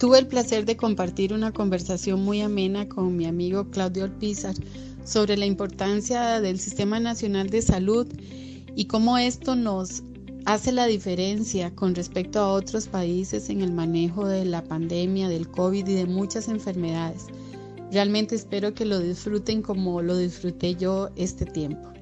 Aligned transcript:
tuve 0.00 0.18
el 0.18 0.26
placer 0.26 0.64
de 0.64 0.78
compartir 0.78 1.34
una 1.34 1.52
conversación 1.52 2.24
muy 2.24 2.40
amena 2.40 2.88
con 2.88 3.18
mi 3.18 3.26
amigo 3.26 3.66
Claudio 3.70 4.04
Alpizar 4.04 4.54
sobre 5.04 5.36
la 5.36 5.44
importancia 5.44 6.40
del 6.40 6.58
Sistema 6.58 6.98
Nacional 6.98 7.50
de 7.50 7.60
Salud 7.60 8.08
y 8.74 8.86
cómo 8.86 9.18
esto 9.18 9.56
nos 9.56 10.02
hace 10.46 10.72
la 10.72 10.86
diferencia 10.86 11.74
con 11.74 11.94
respecto 11.94 12.40
a 12.40 12.48
otros 12.48 12.88
países 12.88 13.50
en 13.50 13.60
el 13.60 13.72
manejo 13.72 14.26
de 14.26 14.46
la 14.46 14.64
pandemia, 14.64 15.28
del 15.28 15.50
COVID 15.50 15.86
y 15.86 15.94
de 15.94 16.06
muchas 16.06 16.48
enfermedades. 16.48 17.26
Realmente 17.92 18.36
espero 18.36 18.72
que 18.72 18.86
lo 18.86 19.00
disfruten 19.00 19.60
como 19.60 20.00
lo 20.00 20.16
disfruté 20.16 20.76
yo 20.76 21.10
este 21.16 21.44
tiempo. 21.44 21.92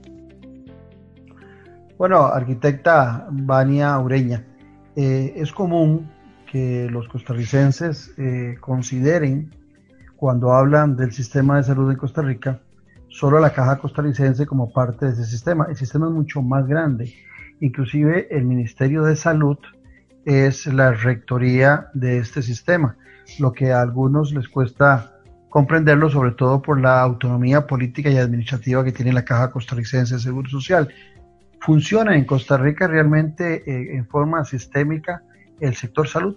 Bueno, 1.99 2.27
arquitecta 2.27 3.27
Vania 3.33 3.99
Ureña, 3.99 4.47
eh, 4.95 5.33
es 5.35 5.51
común 5.51 6.09
que 6.51 6.89
los 6.91 7.09
costarricenses 7.09 8.15
eh, 8.17 8.57
consideren, 8.61 9.51
cuando 10.17 10.53
hablan 10.53 10.97
del 10.97 11.13
sistema 11.13 11.57
de 11.57 11.65
salud 11.65 11.91
en 11.91 11.97
Costa 11.97 12.23
Rica, 12.23 12.61
solo 13.09 13.39
la 13.39 13.53
caja 13.53 13.79
costarricense 13.79 14.47
como 14.47 14.73
parte 14.73 15.07
de 15.07 15.13
ese 15.13 15.25
sistema. 15.25 15.67
El 15.69 15.77
sistema 15.77 16.07
es 16.07 16.13
mucho 16.13 16.43
más 16.43 16.67
grande. 16.67 17.15
Inclusive 17.61 18.29
el 18.31 18.45
Ministerio 18.45 19.05
de 19.05 19.17
Salud 19.17 19.59
es 20.25 20.67
la 20.67 20.93
rectoría 20.93 21.89
de 21.95 22.19
este 22.19 22.43
sistema, 22.43 22.97
lo 23.39 23.53
que 23.53 23.73
a 23.73 23.81
algunos 23.81 24.33
les 24.33 24.49
cuesta 24.49 25.13
comprenderlo, 25.49 26.11
sobre 26.11 26.33
todo 26.33 26.61
por 26.61 26.81
la 26.81 27.01
autonomía 27.01 27.67
política 27.67 28.11
y 28.11 28.19
administrativa 28.19 28.85
que 28.85 28.93
tiene 28.93 29.13
la 29.13 29.25
Caja 29.25 29.51
Costarricense 29.51 30.15
de 30.15 30.21
Seguro 30.21 30.49
Social. 30.51 30.89
¿Funciona 31.61 32.17
en 32.17 32.25
Costa 32.25 32.57
Rica 32.57 32.87
realmente 32.87 33.63
eh, 33.67 33.97
en 33.97 34.07
forma 34.07 34.45
sistémica 34.45 35.23
el 35.61 35.77
sector 35.77 36.09
salud? 36.09 36.37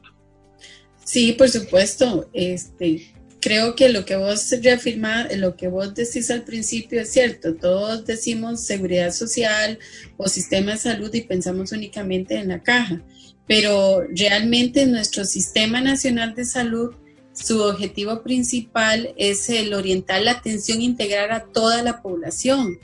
Sí, 1.03 1.34
por 1.34 1.49
supuesto. 1.49 2.29
Este, 2.34 3.13
creo 3.41 3.76
que 3.76 3.90
lo 3.90 4.05
que 4.05 4.15
vos 4.15 4.54
reafirmás, 4.62 5.35
lo 5.35 5.57
que 5.57 5.68
vos 5.68 5.93
decís 5.93 6.32
al 6.32 6.43
principio 6.43 7.01
es 7.01 7.12
cierto. 7.12 7.55
Todos 7.55 8.05
decimos 8.05 8.63
seguridad 8.63 9.12
social 9.12 9.79
o 10.18 10.27
sistema 10.27 10.73
de 10.73 10.77
salud 10.77 11.13
y 11.13 11.21
pensamos 11.21 11.71
únicamente 11.71 12.35
en 12.35 12.49
la 12.49 12.62
caja. 12.62 13.01
Pero 13.48 14.04
realmente 14.15 14.85
nuestro 14.85 15.26
sistema 15.26 15.81
nacional 15.81 16.35
de 16.35 16.46
salud, 16.46 16.93
su 17.34 17.62
objetivo 17.62 18.21
principal 18.24 19.13
es 19.18 19.49
el 19.49 19.74
orientar 19.74 20.21
la 20.21 20.31
atención 20.31 20.81
integral 20.81 21.31
a 21.31 21.43
toda 21.46 21.81
la 21.81 22.01
población. 22.01 22.79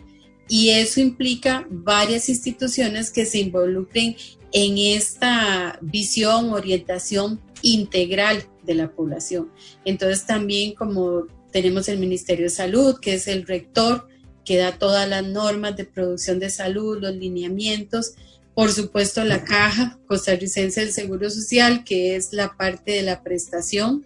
Y 0.50 0.70
eso 0.70 1.02
implica 1.02 1.68
varias 1.70 2.30
instituciones 2.30 3.12
que 3.12 3.26
se 3.26 3.40
involucren 3.40 4.16
en 4.52 4.78
esta 4.78 5.78
visión, 5.82 6.54
orientación 6.54 7.42
integral 7.62 8.44
de 8.64 8.76
la 8.76 8.92
población. 8.92 9.52
Entonces 9.86 10.26
también 10.26 10.74
como 10.74 11.28
tenemos 11.52 11.88
el 11.90 12.00
Ministerio 12.00 12.46
de 12.46 12.50
Salud, 12.50 13.00
que 13.00 13.16
es 13.16 13.28
el 13.28 13.46
rector, 13.46 14.08
que 14.46 14.58
da 14.58 14.78
todas 14.78 15.08
las 15.10 15.26
normas 15.26 15.76
de 15.76 15.86
producción 15.86 16.40
de 16.40 16.50
salud, 16.50 17.00
los 17.02 17.16
lineamientos, 17.16 18.14
por 18.54 18.72
supuesto 18.72 19.24
la 19.24 19.44
caja 19.44 20.00
costarricense 20.08 20.82
del 20.82 20.92
Seguro 20.92 21.30
Social, 21.30 21.84
que 21.84 22.16
es 22.16 22.34
la 22.34 22.56
parte 22.56 22.92
de 22.92 23.02
la 23.04 23.22
prestación, 23.22 24.06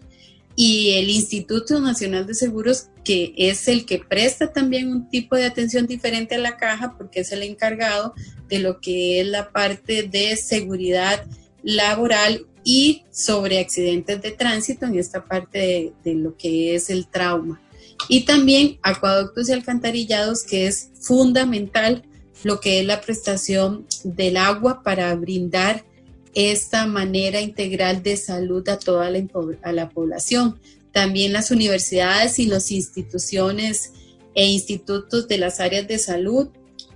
y 0.64 0.92
el 0.92 1.10
Instituto 1.10 1.80
Nacional 1.80 2.28
de 2.28 2.36
Seguros, 2.36 2.90
que 3.04 3.34
es 3.36 3.68
el 3.68 3.84
que 3.84 3.98
presta 3.98 4.54
también 4.54 4.92
un 4.92 5.10
tipo 5.10 5.36
de 5.36 5.46
atención 5.46 5.88
diferente 5.88 6.36
a 6.36 6.38
la 6.38 6.56
caja, 6.56 6.94
porque 7.00 7.22
es 7.22 7.32
el 7.32 7.42
encargado 7.42 8.14
de 8.48 8.60
lo 8.60 8.80
que 8.80 9.20
es 9.20 9.26
la 9.26 9.52
parte 9.52 10.04
de 10.04 10.36
seguridad 10.36 11.26
laboral 11.64 12.46
y 12.64 13.06
sobre 13.10 13.58
accidentes 13.58 14.22
de 14.22 14.34
tránsito 14.34 14.86
en 14.86 15.00
esta 15.00 15.26
parte 15.26 15.94
de, 16.04 16.14
lo 16.14 16.38
que 16.38 16.76
es 16.76 16.92
el 16.92 17.08
trauma. 17.08 17.60
Y 18.08 18.26
también 18.26 18.78
acueductos 18.84 19.50
y 19.50 19.54
alcantarillados, 19.54 20.44
que 20.44 20.68
es 20.68 20.92
fundamental 21.02 22.04
lo 22.44 22.60
que 22.60 22.82
es 22.82 22.86
la 22.86 23.02
prestación 23.02 23.88
del 24.04 24.38
agua 24.38 24.84
para 24.84 25.16
brindar 25.16 25.86
esta 26.34 26.86
manera 26.86 27.42
integral 27.42 28.04
de 28.04 28.18
salud 28.18 28.68
a 28.70 28.80
toda 28.80 29.10
la, 29.10 29.26
a 29.64 29.72
la 29.72 29.90
población. 29.90 30.60
También 30.92 31.34
las 31.34 31.52
universidades 31.52 32.40
y 32.40 32.46
las 32.46 32.72
instituciones 32.72 33.94
e 34.34 34.46
institutos 34.46 35.28
de 35.28 35.38
las 35.38 35.60
áreas 35.60 35.88
de 35.88 36.00
salud, 36.00 36.50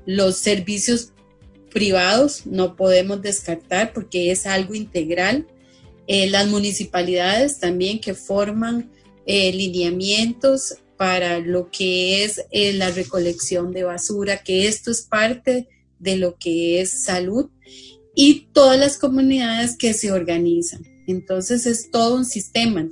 los 0.06 0.38
servicios 0.38 1.12
privados 1.72 2.46
no 2.46 2.76
podemos 2.76 3.22
descartar 3.22 3.92
porque 3.94 4.32
es 4.32 4.46
algo 4.46 4.74
integral 4.76 5.46
eh, 6.08 6.30
las 6.30 6.48
municipalidades 6.48 7.60
también 7.60 8.00
que 8.00 8.14
forman 8.14 8.92
eh, 9.26 9.52
lineamientos 9.52 10.76
para 10.98 11.40
lo 11.40 11.72
que 11.72 12.24
es 12.24 12.46
eh, 12.52 12.74
la 12.74 12.92
recolección 12.92 13.74
de 13.74 13.84
basura, 13.84 14.44
que 14.44 14.68
esto 14.68 14.92
es 14.92 15.02
parte 15.02 15.68
de 15.98 16.18
lo 16.18 16.38
que 16.38 16.80
es 16.80 17.04
salud 17.04 17.50
y 18.16 18.48
todas 18.54 18.80
las 18.80 18.98
comunidades 18.98 19.78
que 19.78 19.94
se 19.94 20.12
organizan. 20.12 20.82
Entonces 21.08 21.66
es 21.66 21.92
todo 21.92 22.16
un 22.16 22.26
sistema. 22.26 22.86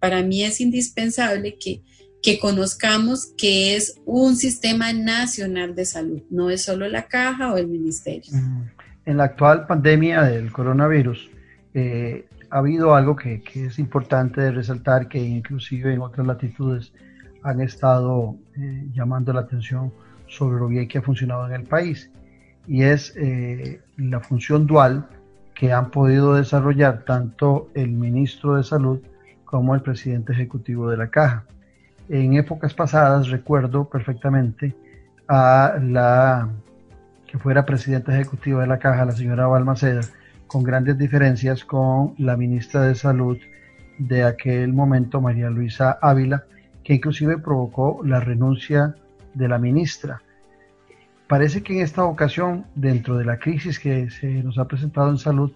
para 0.00 0.22
mí 0.22 0.42
es 0.42 0.60
indispensable 0.60 1.58
que, 1.58 1.82
que 2.22 2.38
conozcamos 2.38 3.32
que 3.36 3.76
es 3.76 4.00
un 4.06 4.36
sistema 4.36 4.92
nacional 4.92 5.74
de 5.74 5.84
salud, 5.84 6.22
no 6.30 6.50
es 6.50 6.62
solo 6.62 6.88
la 6.88 7.08
caja 7.08 7.52
o 7.52 7.58
el 7.58 7.66
ministerio. 7.66 8.32
En 9.04 9.16
la 9.16 9.24
actual 9.24 9.66
pandemia 9.66 10.22
del 10.22 10.52
coronavirus, 10.52 11.28
eh, 11.74 12.26
ha 12.50 12.58
habido 12.58 12.94
algo 12.94 13.16
que, 13.16 13.42
es 13.54 13.78
importante 13.78 14.40
de 14.40 14.52
resaltar, 14.52 15.08
que 15.08 15.18
inclusive 15.18 15.92
en 15.92 16.00
otras 16.00 16.26
latitudes 16.26 16.92
han 17.42 17.60
estado 17.60 18.36
eh, 18.56 18.86
llamando 18.92 19.32
la 19.32 19.40
atención 19.40 19.92
sobre 20.28 20.58
lo 20.58 20.68
bien 20.68 20.86
que 20.86 20.98
ha 20.98 21.02
funcionado 21.02 21.46
en 21.46 21.54
el 21.54 21.64
país, 21.64 22.10
y 22.66 22.82
es 22.84 23.14
eh, 23.16 23.80
la 23.96 24.20
función 24.20 24.66
dual 24.66 25.06
que 25.54 25.72
han 25.72 25.90
podido 25.90 26.34
desarrollar 26.34 27.04
tanto 27.04 27.68
el 27.74 27.92
ministro 27.92 28.56
de 28.56 28.64
Salud 28.64 29.00
como 29.44 29.74
el 29.74 29.82
presidente 29.82 30.32
ejecutivo 30.32 30.90
de 30.90 30.96
la 30.96 31.08
Caja. 31.08 31.44
En 32.08 32.34
épocas 32.34 32.74
pasadas 32.74 33.28
recuerdo 33.28 33.88
perfectamente 33.88 34.74
a 35.28 35.78
la 35.80 36.48
que 37.26 37.38
fuera 37.38 37.64
presidenta 37.64 38.12
ejecutiva 38.14 38.62
de 38.62 38.66
la 38.66 38.78
Caja, 38.78 39.04
la 39.04 39.12
señora 39.12 39.46
Balmaceda, 39.46 40.02
con 40.46 40.62
grandes 40.62 40.98
diferencias 40.98 41.64
con 41.64 42.14
la 42.18 42.36
ministra 42.36 42.82
de 42.82 42.94
Salud 42.94 43.38
de 43.98 44.24
aquel 44.24 44.72
momento, 44.72 45.20
María 45.20 45.48
Luisa 45.48 45.98
Ávila, 46.02 46.44
que 46.84 46.94
inclusive 46.94 47.38
provocó 47.38 48.00
la 48.04 48.20
renuncia 48.20 48.94
de 49.34 49.48
la 49.48 49.58
ministra. 49.58 50.22
Parece 51.32 51.62
que 51.62 51.72
en 51.72 51.80
esta 51.80 52.04
ocasión, 52.04 52.66
dentro 52.74 53.16
de 53.16 53.24
la 53.24 53.38
crisis 53.38 53.78
que 53.78 54.10
se 54.10 54.26
nos 54.42 54.58
ha 54.58 54.66
presentado 54.66 55.08
en 55.08 55.16
salud, 55.16 55.50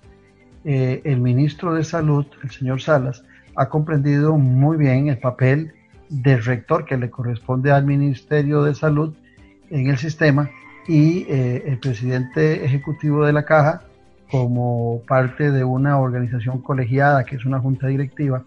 eh, 0.64 1.02
el 1.04 1.20
ministro 1.20 1.74
de 1.74 1.84
Salud, 1.84 2.24
el 2.42 2.50
señor 2.50 2.80
Salas, 2.80 3.26
ha 3.56 3.68
comprendido 3.68 4.38
muy 4.38 4.78
bien 4.78 5.08
el 5.08 5.18
papel 5.18 5.74
de 6.08 6.38
rector 6.38 6.86
que 6.86 6.96
le 6.96 7.10
corresponde 7.10 7.72
al 7.72 7.84
Ministerio 7.84 8.62
de 8.62 8.74
Salud 8.74 9.14
en 9.68 9.90
el 9.90 9.98
sistema 9.98 10.48
y 10.88 11.26
eh, 11.28 11.64
el 11.66 11.78
presidente 11.78 12.64
ejecutivo 12.64 13.26
de 13.26 13.34
la 13.34 13.44
caja 13.44 13.82
como 14.30 15.02
parte 15.06 15.50
de 15.50 15.62
una 15.62 15.98
organización 15.98 16.62
colegiada, 16.62 17.24
que 17.24 17.36
es 17.36 17.44
una 17.44 17.60
junta 17.60 17.88
directiva, 17.88 18.44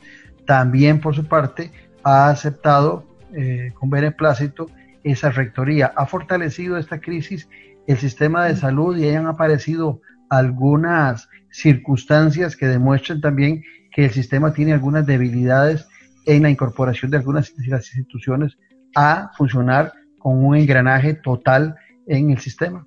también 0.47 0.99
por 0.99 1.13
su 1.13 1.27
parte 1.27 1.69
ha 2.03 2.29
aceptado 2.29 3.03
eh, 3.35 3.71
con 3.75 3.91
beneplácito 3.91 4.65
esa 5.03 5.31
rectoría. 5.31 5.93
Ha 5.95 6.05
fortalecido 6.05 6.77
esta 6.77 6.99
crisis 6.99 7.47
el 7.87 7.97
sistema 7.97 8.45
de 8.45 8.55
salud 8.55 8.97
y 8.97 9.07
hayan 9.07 9.27
aparecido 9.27 10.01
algunas 10.29 11.27
circunstancias 11.51 12.55
que 12.55 12.67
demuestran 12.67 13.21
también 13.21 13.63
que 13.91 14.05
el 14.05 14.11
sistema 14.11 14.53
tiene 14.53 14.73
algunas 14.73 15.05
debilidades 15.05 15.87
en 16.25 16.43
la 16.43 16.49
incorporación 16.49 17.09
de 17.09 17.17
algunas 17.17 17.55
de 17.55 17.67
las 17.67 17.87
instituciones 17.87 18.57
a 18.95 19.31
funcionar 19.35 19.93
con 20.19 20.43
un 20.45 20.55
engranaje 20.55 21.15
total 21.15 21.75
en 22.07 22.31
el 22.31 22.39
sistema. 22.39 22.85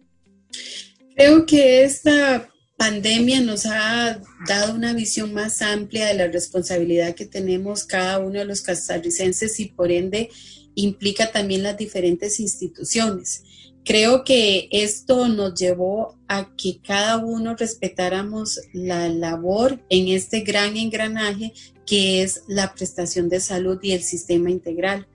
Creo 1.17 1.47
que 1.47 1.85
esta 1.85 2.49
pandemia 2.77 3.41
nos 3.41 3.67
ha 3.67 4.21
dado 4.47 4.75
una 4.75 4.93
visión 4.93 5.33
más 5.33 5.63
amplia 5.63 6.07
de 6.07 6.15
la 6.15 6.27
responsabilidad 6.29 7.15
que 7.15 7.27
tenemos 7.27 7.85
cada 7.85 8.19
uno 8.19 8.41
de 8.41 8.45
los 8.45 8.63
costarricenses 8.63 9.61
y 9.61 9.67
por 9.67 9.93
ende 9.93 10.31
implica 10.75 11.33
también 11.33 11.63
las 11.63 11.77
diferentes 11.77 12.41
instituciones. 12.41 13.45
Creo 13.85 14.23
que 14.23 14.69
esto 14.71 15.29
nos 15.29 15.59
llevó 15.59 16.17
a 16.29 16.55
que 16.57 16.81
cada 16.81 17.19
uno 17.19 17.57
respetáramos 17.57 18.61
la 18.73 19.09
labor 19.09 19.85
en 19.89 20.09
este 20.09 20.41
gran 20.41 20.77
engranaje 20.77 21.53
que 21.85 22.23
es 22.23 22.43
la 22.47 22.75
prestación 22.75 23.29
de 23.29 23.41
salud 23.41 23.79
y 23.83 23.93
el 23.93 24.03
sistema 24.03 24.51
integral. 24.51 25.09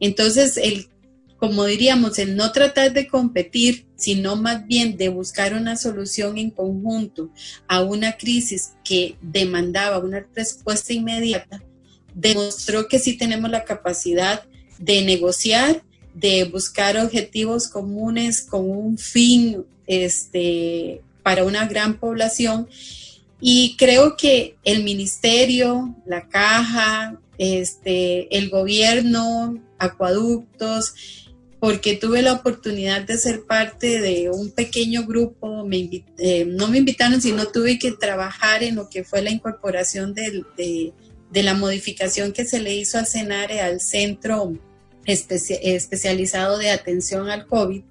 Entonces, 0.00 0.56
el 0.56 0.88
como 1.38 1.64
diríamos, 1.66 2.18
el 2.18 2.34
no 2.34 2.50
tratar 2.50 2.92
de 2.92 3.06
competir, 3.06 3.86
sino 3.94 4.34
más 4.34 4.66
bien 4.66 4.96
de 4.96 5.08
buscar 5.08 5.54
una 5.54 5.76
solución 5.76 6.36
en 6.36 6.50
conjunto 6.50 7.30
a 7.68 7.80
una 7.80 8.16
crisis 8.16 8.72
que 8.84 9.16
demandaba 9.22 9.98
una 9.98 10.26
respuesta 10.34 10.92
inmediata, 10.92 11.62
demostró 12.12 12.88
que 12.88 12.98
sí 12.98 13.16
tenemos 13.16 13.50
la 13.50 13.64
capacidad 13.64 14.42
de 14.78 15.02
negociar, 15.02 15.82
de 16.14 16.44
buscar 16.44 16.96
objetivos 16.96 17.68
comunes 17.68 18.42
con 18.42 18.70
un 18.70 18.98
fin 18.98 19.64
este, 19.86 21.00
para 21.22 21.44
una 21.44 21.66
gran 21.66 21.98
población. 21.98 22.68
Y 23.40 23.76
creo 23.76 24.16
que 24.16 24.56
el 24.64 24.82
ministerio, 24.82 25.94
la 26.06 26.28
caja, 26.28 27.20
este, 27.38 28.36
el 28.36 28.50
gobierno, 28.50 29.58
acueductos, 29.78 30.94
porque 31.60 31.96
tuve 31.96 32.22
la 32.22 32.34
oportunidad 32.34 33.02
de 33.02 33.18
ser 33.18 33.44
parte 33.44 34.00
de 34.00 34.30
un 34.30 34.50
pequeño 34.50 35.04
grupo, 35.04 35.64
me 35.64 36.04
eh, 36.18 36.44
no 36.44 36.68
me 36.68 36.78
invitaron, 36.78 37.20
sino 37.20 37.46
tuve 37.46 37.78
que 37.78 37.92
trabajar 37.92 38.62
en 38.62 38.76
lo 38.76 38.88
que 38.88 39.04
fue 39.04 39.22
la 39.22 39.30
incorporación 39.30 40.14
de, 40.14 40.44
de, 40.56 41.42
la 41.42 41.54
modificación 41.54 42.32
que 42.32 42.44
se 42.44 42.60
le 42.60 42.74
hizo 42.74 42.98
al 42.98 43.06
CENARE, 43.06 43.60
al 43.60 43.80
Centro 43.80 44.52
Especializado 45.08 46.58
de 46.58 46.70
Atención 46.70 47.30
al 47.30 47.46
COVID, 47.46 47.82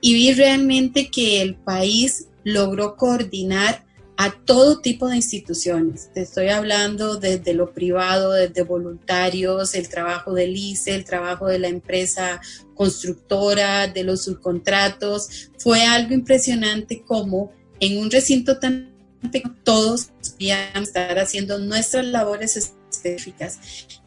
y 0.00 0.14
vi 0.14 0.32
realmente 0.32 1.10
que 1.10 1.42
el 1.42 1.56
país 1.56 2.28
logró 2.42 2.96
coordinar 2.96 3.84
a 4.16 4.32
todo 4.32 4.80
tipo 4.80 5.08
de 5.08 5.16
instituciones. 5.16 6.10
Te 6.12 6.22
estoy 6.22 6.48
hablando 6.48 7.16
desde 7.16 7.52
lo 7.52 7.72
privado, 7.72 8.32
desde 8.32 8.62
voluntarios, 8.62 9.74
el 9.74 9.88
trabajo 9.88 10.32
del 10.32 10.56
ICE, 10.56 10.94
el 10.94 11.04
trabajo 11.04 11.46
de 11.46 11.58
la 11.58 11.68
empresa 11.68 12.40
constructora, 12.74 13.88
de 13.88 14.04
los 14.04 14.24
subcontratos. 14.24 15.50
Fue 15.58 15.84
algo 15.84 16.14
impresionante 16.14 17.02
como 17.02 17.52
en 17.80 17.98
un 17.98 18.10
recinto 18.10 18.58
tan 18.58 18.94
pequeño 19.32 19.56
todos 19.64 20.10
podíamos 20.32 20.88
estar 20.88 21.18
haciendo 21.18 21.58
nuestras 21.58 22.04
labores 22.06 22.56
específicas. 22.56 23.58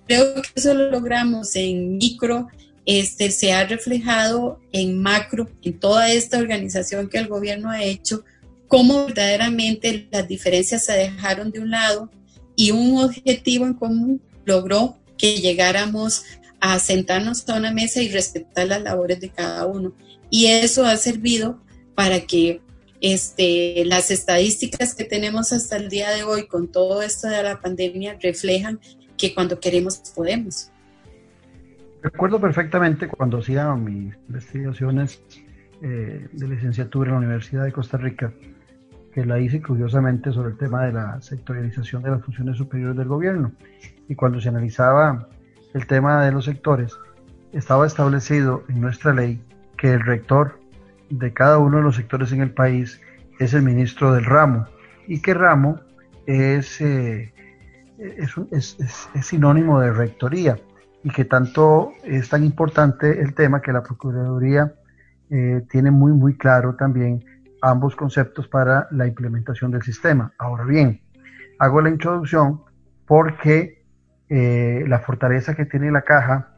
Creo 0.08 0.36
que 0.36 0.50
eso 0.56 0.74
lo 0.74 0.90
logramos 0.90 1.56
en 1.56 1.98
micro, 1.98 2.48
este, 2.86 3.32
se 3.32 3.52
ha 3.52 3.66
reflejado 3.66 4.60
en 4.72 5.02
macro, 5.02 5.50
en 5.62 5.80
toda 5.80 6.12
esta 6.12 6.38
organización 6.38 7.10
que 7.10 7.18
el 7.18 7.28
gobierno 7.28 7.70
ha 7.70 7.84
hecho 7.84 8.24
cómo 8.68 9.06
verdaderamente 9.06 10.08
las 10.12 10.28
diferencias 10.28 10.86
se 10.86 10.94
dejaron 10.94 11.52
de 11.52 11.60
un 11.60 11.72
lado 11.72 12.10
y 12.56 12.72
un 12.72 12.98
objetivo 12.98 13.66
en 13.66 13.74
común 13.74 14.22
logró 14.46 14.98
que 15.18 15.42
llegáramos 15.42 16.24
a 16.60 16.80
sentarnos 16.80 17.48
a 17.50 17.56
una 17.56 17.72
mesa 17.72 18.02
y 18.02 18.10
respetar 18.10 18.68
las 18.68 18.82
labores 18.82 19.20
de 19.20 19.30
cada 19.30 19.66
uno. 19.66 19.94
Y 20.30 20.48
eso 20.48 20.86
ha 20.86 20.98
servido 20.98 21.62
para 21.96 22.22
que 22.22 22.62
este, 23.00 23.86
las 23.86 24.12
estadísticas 24.12 24.96
que 24.96 25.04
tenemos 25.04 25.54
hasta 25.54 25.78
el 25.78 25.90
día 25.90 26.10
de 26.12 26.24
hoy 26.24 26.48
con 26.48 26.72
todo 26.72 27.02
esto 27.02 27.28
de 27.28 27.44
la 27.44 27.62
pandemia 27.62 28.18
reflejan 28.22 28.80
que 29.18 29.34
cuando 29.34 29.60
queremos 29.60 29.98
podemos. 30.16 30.72
Recuerdo 32.02 32.40
perfectamente 32.40 33.08
cuando 33.08 33.40
hacía 33.40 33.74
mis 33.76 34.16
investigaciones 34.28 35.22
eh, 35.82 36.28
de 36.32 36.48
licenciatura 36.48 37.10
en 37.10 37.14
la 37.14 37.20
Universidad 37.20 37.64
de 37.64 37.72
Costa 37.72 37.98
Rica, 37.98 38.32
que 39.14 39.26
la 39.26 39.40
hice 39.40 39.62
curiosamente 39.62 40.32
sobre 40.32 40.52
el 40.52 40.58
tema 40.58 40.86
de 40.86 40.94
la 40.94 41.22
sectorialización 41.22 42.04
de 42.04 42.12
las 42.12 42.24
funciones 42.24 42.58
superiores 42.58 42.98
del 42.98 43.08
gobierno. 43.08 43.52
Y 44.08 44.16
cuando 44.16 44.40
se 44.40 44.50
analizaba 44.50 45.28
el 45.74 45.88
tema 45.88 46.24
de 46.24 46.32
los 46.32 46.46
sectores, 46.46 46.96
estaba 47.52 47.88
establecido 47.88 48.64
en 48.70 48.82
nuestra 48.82 49.14
ley 49.14 49.42
que 49.78 49.94
el 49.94 50.02
rector 50.02 50.60
de 51.10 51.34
cada 51.34 51.58
uno 51.58 51.78
de 51.78 51.84
los 51.84 51.96
sectores 51.96 52.32
en 52.32 52.42
el 52.42 52.52
país 52.52 53.02
es 53.40 53.54
el 53.54 53.62
ministro 53.62 54.14
del 54.14 54.26
ramo 54.26 54.68
y 55.08 55.22
que 55.22 55.34
ramo 55.34 55.80
es, 56.26 56.82
eh, 56.82 57.34
es, 57.98 58.78
sinónimo 59.22 59.80
de 59.80 59.92
rectoría 59.92 60.58
y 61.04 61.10
que 61.10 61.26
tanto 61.26 61.94
es 62.04 62.30
tan 62.30 62.44
importante 62.44 63.22
el 63.22 63.34
tema 63.34 63.62
que 63.62 63.72
la 63.72 63.84
Procuraduría 63.84 64.74
eh, 65.30 65.66
tiene 65.70 65.92
muy 65.92 66.12
muy 66.12 66.38
claro 66.38 66.76
también 66.76 67.24
ambos 67.62 67.96
conceptos 67.96 68.48
para 68.48 68.88
la 68.92 69.08
implementación 69.08 69.72
del 69.72 69.82
sistema. 69.82 70.34
Ahora 70.38 70.64
bien, 70.64 71.02
hago 71.60 71.82
la 71.82 71.90
introducción 71.90 72.62
porque 73.06 73.86
eh, 74.30 74.84
la 74.88 75.00
fortaleza 75.00 75.56
que 75.56 75.66
tiene 75.66 75.92
la 75.92 76.02
caja, 76.02 76.50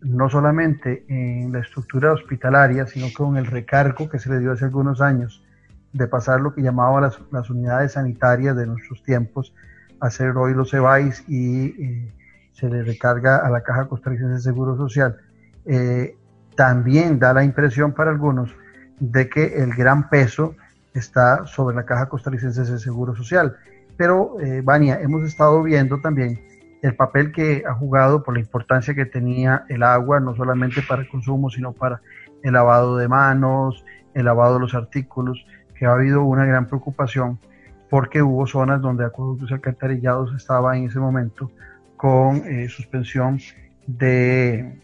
no 0.00 0.28
solamente 0.30 1.04
en 1.08 1.52
la 1.52 1.60
estructura 1.60 2.12
hospitalaria, 2.12 2.86
sino 2.86 3.06
con 3.16 3.36
el 3.36 3.46
recargo 3.46 4.08
que 4.08 4.18
se 4.18 4.30
le 4.30 4.38
dio 4.38 4.52
hace 4.52 4.64
algunos 4.64 5.00
años 5.00 5.44
de 5.92 6.06
pasar 6.06 6.40
lo 6.40 6.54
que 6.54 6.62
llamaba 6.62 7.00
las, 7.00 7.50
unidades 7.50 7.92
sanitarias 7.92 8.56
de 8.56 8.66
nuestros 8.66 9.02
tiempos 9.02 9.54
a 10.00 10.10
ser 10.10 10.36
hoy 10.36 10.54
los 10.54 10.72
EBAIS 10.72 11.24
y 11.28 11.66
eh, 11.66 12.12
se 12.52 12.68
le 12.68 12.82
recarga 12.82 13.38
a 13.38 13.50
la 13.50 13.62
Caja 13.62 13.86
Costarricense 13.86 14.34
de 14.34 14.40
Seguro 14.40 14.76
Social. 14.76 15.16
Eh, 15.64 16.16
también 16.56 17.18
da 17.18 17.32
la 17.32 17.44
impresión 17.44 17.92
para 17.92 18.10
algunos 18.10 18.50
de 18.98 19.28
que 19.28 19.62
el 19.62 19.74
gran 19.74 20.08
peso 20.08 20.56
está 20.94 21.46
sobre 21.46 21.76
la 21.76 21.84
Caja 21.84 22.08
Costarricense 22.08 22.64
de 22.64 22.78
Seguro 22.78 23.14
Social. 23.14 23.56
Pero, 23.96 24.40
eh, 24.40 24.60
Vania, 24.62 25.00
hemos 25.00 25.22
estado 25.24 25.62
viendo 25.62 26.00
también 26.00 26.40
el 26.82 26.94
papel 26.94 27.32
que 27.32 27.64
ha 27.66 27.74
jugado 27.74 28.22
por 28.22 28.34
la 28.34 28.40
importancia 28.40 28.94
que 28.94 29.04
tenía 29.04 29.64
el 29.68 29.82
agua, 29.82 30.20
no 30.20 30.34
solamente 30.36 30.82
para 30.82 31.02
el 31.02 31.08
consumo, 31.08 31.50
sino 31.50 31.72
para 31.72 32.00
el 32.42 32.52
lavado 32.52 32.96
de 32.96 33.08
manos, 33.08 33.84
el 34.14 34.24
lavado 34.24 34.54
de 34.54 34.60
los 34.60 34.74
artículos, 34.74 35.44
que 35.74 35.86
ha 35.86 35.92
habido 35.92 36.22
una 36.22 36.44
gran 36.44 36.66
preocupación 36.66 37.38
porque 37.90 38.22
hubo 38.22 38.46
zonas 38.46 38.80
donde 38.80 39.04
acueductos 39.04 39.50
y 39.50 39.54
alcantarillados 39.54 40.34
estaba 40.36 40.76
en 40.76 40.86
ese 40.86 40.98
momento 40.98 41.50
con 41.96 42.36
eh, 42.46 42.68
suspensión 42.68 43.40
de, 43.86 44.78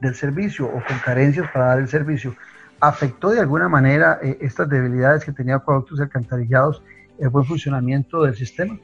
del 0.00 0.14
servicio 0.14 0.66
o 0.66 0.82
con 0.86 0.98
carencias 1.04 1.50
para 1.52 1.66
dar 1.66 1.78
el 1.78 1.88
servicio. 1.88 2.34
¿Afectó 2.80 3.30
de 3.30 3.40
alguna 3.40 3.68
manera 3.68 4.18
eh, 4.22 4.38
estas 4.40 4.68
debilidades 4.68 5.24
que 5.24 5.32
tenía 5.32 5.56
acueductos 5.56 5.98
y 5.98 6.02
alcantarillados 6.02 6.82
el 7.18 7.28
buen 7.28 7.44
funcionamiento 7.44 8.22
del 8.22 8.36
sistema? 8.36 8.78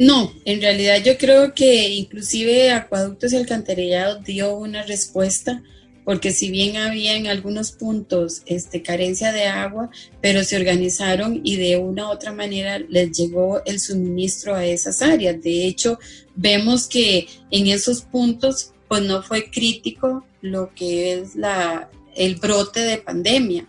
No, 0.00 0.32
en 0.46 0.62
realidad 0.62 0.96
yo 1.04 1.18
creo 1.18 1.52
que 1.52 1.90
inclusive 1.90 2.72
Acueductos 2.72 3.34
y 3.34 3.36
Alcantarillados 3.36 4.24
dio 4.24 4.56
una 4.56 4.82
respuesta, 4.82 5.62
porque 6.10 6.32
si 6.32 6.50
bien 6.50 6.76
había 6.76 7.14
en 7.14 7.28
algunos 7.28 7.70
puntos 7.70 8.42
este, 8.46 8.82
carencia 8.82 9.30
de 9.30 9.46
agua, 9.46 9.90
pero 10.20 10.42
se 10.42 10.56
organizaron 10.56 11.40
y 11.44 11.54
de 11.54 11.76
una 11.76 12.08
u 12.08 12.10
otra 12.10 12.32
manera 12.32 12.80
les 12.80 13.16
llegó 13.16 13.64
el 13.64 13.78
suministro 13.78 14.56
a 14.56 14.66
esas 14.66 15.02
áreas. 15.02 15.40
De 15.40 15.64
hecho, 15.68 16.00
vemos 16.34 16.88
que 16.88 17.28
en 17.52 17.68
esos 17.68 18.02
puntos 18.02 18.72
pues 18.88 19.04
no 19.04 19.22
fue 19.22 19.52
crítico 19.52 20.26
lo 20.40 20.74
que 20.74 21.12
es 21.12 21.36
la, 21.36 21.88
el 22.16 22.34
brote 22.34 22.80
de 22.80 22.98
pandemia. 22.98 23.68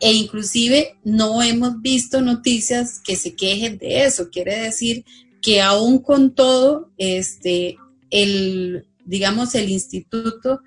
E 0.00 0.12
inclusive 0.12 0.96
no 1.04 1.40
hemos 1.40 1.80
visto 1.82 2.20
noticias 2.20 2.98
que 2.98 3.14
se 3.14 3.36
quejen 3.36 3.78
de 3.78 4.06
eso. 4.06 4.28
Quiere 4.30 4.58
decir 4.58 5.04
que 5.40 5.62
aún 5.62 6.00
con 6.00 6.34
todo, 6.34 6.90
este, 6.98 7.76
el, 8.10 8.88
digamos, 9.04 9.54
el 9.54 9.70
instituto 9.70 10.62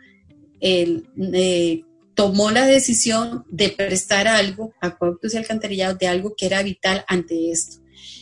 el, 0.59 1.07
eh, 1.33 1.83
tomó 2.13 2.51
la 2.51 2.65
decisión 2.65 3.45
de 3.49 3.69
prestar 3.69 4.27
algo 4.27 4.73
a 4.81 4.87
Acueductos 4.87 5.33
y 5.33 5.37
Alcantarillados 5.37 5.99
de 5.99 6.07
algo 6.07 6.35
que 6.35 6.47
era 6.47 6.61
vital 6.63 7.05
ante 7.07 7.51
esto. 7.51 7.77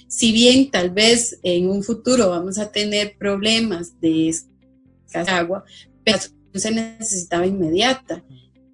Si 0.07 0.31
bien 0.31 0.71
tal 0.71 0.91
vez 0.91 1.39
en 1.43 1.69
un 1.69 1.83
futuro 1.83 2.29
vamos 2.29 2.59
a 2.59 2.71
tener 2.71 3.17
problemas 3.17 3.99
de 3.99 4.35
agua, 5.27 5.63
pero 6.03 6.19
se 6.53 6.71
necesitaba 6.71 7.45
inmediata. 7.45 8.23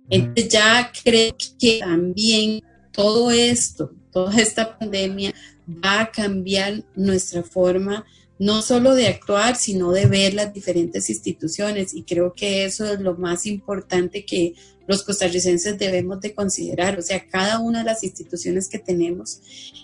Entonces 0.10 0.50
ya 0.50 0.91
creo 1.03 1.34
que 1.60 1.79
también 1.79 2.62
todo 2.91 3.32
esto, 3.32 3.93
toda 4.12 4.39
esta 4.39 4.77
pandemia 4.77 5.34
va 5.67 6.01
a 6.01 6.12
cambiar 6.12 6.84
nuestra 6.96 7.43
forma 7.43 8.05
no 8.43 8.62
solo 8.62 8.93
de 8.93 9.07
actuar, 9.07 9.55
sino 9.55 9.93
de 9.93 10.05
ver 10.05 10.33
las 10.33 10.53
diferentes 10.53 11.09
instituciones. 11.09 11.93
Y 11.93 12.03
creo 12.03 12.33
que 12.33 12.65
eso 12.65 12.91
es 12.91 13.00
lo 13.00 13.15
más 13.15 13.45
importante 13.45 14.25
que 14.25 14.53
los 14.85 15.03
costarricenses 15.03 15.79
debemos 15.79 16.19
de 16.19 16.33
considerar. 16.33 17.00
O 17.00 17.01
sea, 17.01 17.25
cada 17.25 17.59
una 17.59 17.79
de 17.79 17.85
las 17.85 18.03
instituciones 18.03 18.67
que 18.67 18.79
tenemos, 18.79 19.39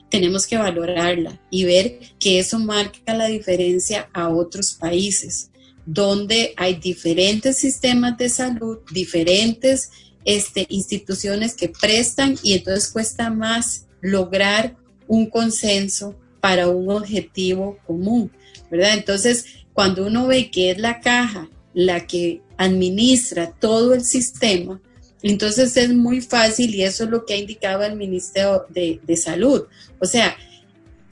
tenemos 0.09 0.45
que 0.45 0.57
valorarla 0.57 1.39
y 1.49 1.63
ver 1.63 1.99
que 2.19 2.39
eso 2.39 2.59
marca 2.59 3.13
la 3.13 3.27
diferencia 3.27 4.09
a 4.13 4.27
otros 4.27 4.73
países, 4.73 5.51
donde 5.85 6.53
hay 6.57 6.75
diferentes 6.75 7.57
sistemas 7.57 8.17
de 8.17 8.27
salud, 8.27 8.79
diferentes 8.91 9.89
este, 10.25 10.65
instituciones 10.67 11.55
que 11.55 11.69
prestan 11.69 12.37
y 12.43 12.55
entonces 12.55 12.91
cuesta 12.91 13.29
más 13.29 13.85
lograr 14.01 14.75
un 15.07 15.29
consenso 15.29 16.13
para 16.39 16.69
un 16.69 16.89
objetivo 16.89 17.77
común, 17.85 18.31
¿verdad? 18.69 18.93
Entonces, 18.93 19.45
cuando 19.73 20.05
uno 20.05 20.27
ve 20.27 20.51
que 20.51 20.71
es 20.71 20.77
la 20.77 20.99
caja 20.99 21.49
la 21.73 22.07
que 22.07 22.41
administra 22.57 23.51
todo 23.59 23.93
el 23.93 24.03
sistema, 24.03 24.81
entonces 25.21 25.75
es 25.77 25.89
muy 25.93 26.21
fácil 26.21 26.73
y 26.73 26.83
eso 26.83 27.03
es 27.03 27.09
lo 27.09 27.25
que 27.25 27.33
ha 27.33 27.37
indicado 27.37 27.83
el 27.83 27.95
Ministerio 27.95 28.65
de, 28.69 29.17
Salud. 29.17 29.63
O 29.99 30.05
sea, 30.05 30.35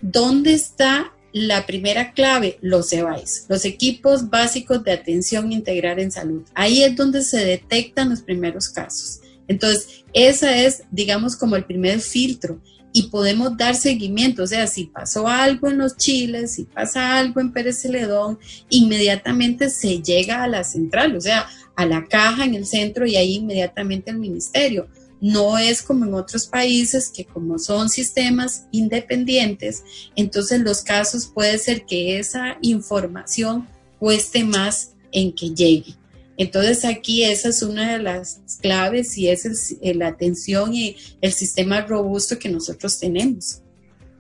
¿dónde 0.01 0.53
está 0.53 1.13
la 1.33 1.65
primera 1.65 2.13
clave? 2.13 2.57
Los 2.61 2.91
EVAIS, 2.93 3.45
los 3.49 3.65
equipos 3.65 4.29
básicos 4.29 4.83
de 4.83 4.93
atención 4.93 5.51
integral 5.51 5.99
en 5.99 6.11
salud. 6.11 6.43
Ahí 6.53 6.83
es 6.83 6.95
donde 6.95 7.21
se 7.21 7.43
detectan 7.43 8.09
los 8.09 8.21
primeros 8.21 8.69
casos. 8.69 9.19
Entonces, 9.47 10.03
esa 10.13 10.57
es, 10.57 10.83
digamos, 10.91 11.35
como 11.35 11.55
el 11.55 11.65
primer 11.65 11.99
filtro 11.99 12.59
y 12.97 13.09
podemos 13.09 13.55
dar 13.55 13.75
seguimiento, 13.75 14.41
o 14.41 14.47
sea, 14.47 14.65
si 14.65 14.85
pasó 14.85 15.27
algo 15.27 15.67
en 15.67 15.77
los 15.77 15.97
chiles, 15.97 16.53
si 16.53 16.63
pasa 16.63 17.19
algo 17.19 17.39
en 17.39 17.51
Pérez 17.51 17.79
Celedón, 17.79 18.39
inmediatamente 18.69 19.69
se 19.69 20.01
llega 20.01 20.41
a 20.41 20.47
la 20.47 20.63
central, 20.63 21.15
o 21.15 21.21
sea, 21.21 21.47
a 21.75 21.85
la 21.85 22.05
caja 22.05 22.43
en 22.43 22.55
el 22.55 22.65
centro 22.65 23.05
y 23.05 23.15
ahí 23.15 23.35
inmediatamente 23.35 24.09
al 24.09 24.17
ministerio. 24.17 24.87
No 25.21 25.59
es 25.59 25.83
como 25.83 26.05
en 26.05 26.15
otros 26.15 26.47
países 26.47 27.11
que 27.15 27.23
como 27.23 27.59
son 27.59 27.89
sistemas 27.89 28.65
independientes, 28.71 29.83
entonces 30.15 30.61
los 30.61 30.81
casos 30.81 31.27
puede 31.27 31.59
ser 31.59 31.85
que 31.85 32.17
esa 32.17 32.57
información 32.63 33.67
cueste 33.99 34.43
más 34.43 34.95
en 35.11 35.33
que 35.33 35.51
llegue. 35.51 35.96
Entonces 36.37 36.85
aquí 36.85 37.23
esa 37.23 37.49
es 37.49 37.63
una 37.63 37.93
de 37.93 37.99
las 37.99 38.41
claves 38.61 39.17
y 39.17 39.29
es 39.29 39.75
la 39.81 40.07
atención 40.07 40.73
y 40.73 40.95
el 41.21 41.31
sistema 41.31 41.81
robusto 41.81 42.37
que 42.39 42.49
nosotros 42.49 42.99
tenemos. 42.99 43.63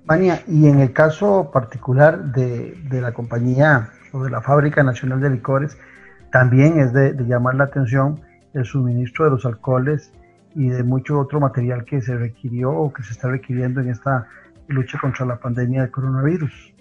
Mania, 0.05 0.41
y 0.47 0.67
en 0.67 0.79
el 0.79 0.93
caso 0.93 1.51
particular 1.53 2.31
de, 2.31 2.77
la 2.89 3.13
compañía 3.13 3.91
o 4.13 4.23
de 4.23 4.31
la 4.31 4.41
Fábrica 4.41 4.81
Nacional 4.81 5.19
de 5.19 5.29
Licores, 5.29 5.77
también 6.31 6.79
es 6.79 6.93
de, 6.93 7.13
de, 7.13 7.25
llamar 7.25 7.55
la 7.55 7.65
atención 7.65 8.21
el 8.53 8.65
suministro 8.65 9.25
de 9.25 9.31
los 9.31 9.45
alcoholes 9.45 10.11
y 10.55 10.69
de 10.69 10.83
mucho 10.83 11.19
otro 11.19 11.39
material 11.39 11.85
que 11.85 12.01
se 12.01 12.15
requirió 12.15 12.71
o 12.71 12.91
que 12.91 13.03
se 13.03 13.11
está 13.11 13.27
requiriendo 13.27 13.81
en 13.81 13.89
esta 13.89 14.27
lucha 14.67 14.97
contra 14.99 15.25
la 15.25 15.37
pandemia 15.37 15.81
del 15.81 15.91
coronavirus. 15.91 16.73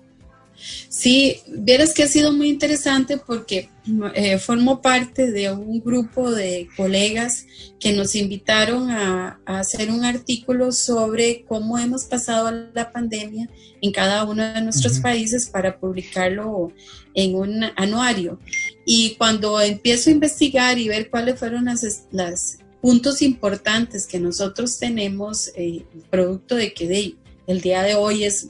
Sí, 0.89 1.39
vieras 1.49 1.95
que 1.95 2.03
ha 2.03 2.09
sido 2.09 2.33
muy 2.33 2.49
interesante 2.49 3.19
porque 3.19 3.71
eh, 4.15 4.39
formo 4.39 4.83
parte 4.83 5.31
de 5.31 5.53
un 5.53 5.81
grupo 5.81 6.31
de 6.31 6.69
colegas 6.77 7.47
que 7.79 7.93
nos 7.93 8.15
invitaron 8.15 8.91
a, 8.91 9.41
hacer 9.47 9.91
un 9.91 10.05
artículo 10.05 10.73
sobre 10.73 11.45
cómo 11.47 11.79
hemos 11.79 12.05
pasado 12.05 12.51
la 12.75 12.91
pandemia 12.93 13.49
en 13.81 13.93
cada 13.93 14.25
uno 14.25 14.43
de 14.43 14.63
nuestros 14.63 14.99
países 14.99 15.47
para 15.49 15.79
publicarlo 15.79 16.73
en 17.15 17.35
un 17.35 17.65
anuario. 17.77 18.41
Y 18.85 19.15
cuando 19.17 19.61
empiezo 19.61 20.11
a 20.11 20.15
investigar 20.15 20.79
y 20.79 20.89
ver 20.89 21.11
cuáles 21.11 21.39
fueron 21.39 21.67
los 21.67 22.57
puntos 22.81 23.23
importantes 23.23 24.07
que 24.07 24.21
nosotros 24.21 24.79
tenemos, 24.79 25.51
eh, 25.57 25.85
producto 26.11 26.57
de 26.57 26.73
que 26.73 26.87
de, 26.87 27.17
el 27.47 27.61
día 27.61 27.83
de 27.83 27.95
hoy 27.95 28.25
es 28.25 28.49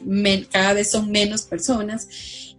cada 0.50 0.72
vez 0.72 0.90
son 0.90 1.10
menos 1.10 1.42
personas. 1.42 2.08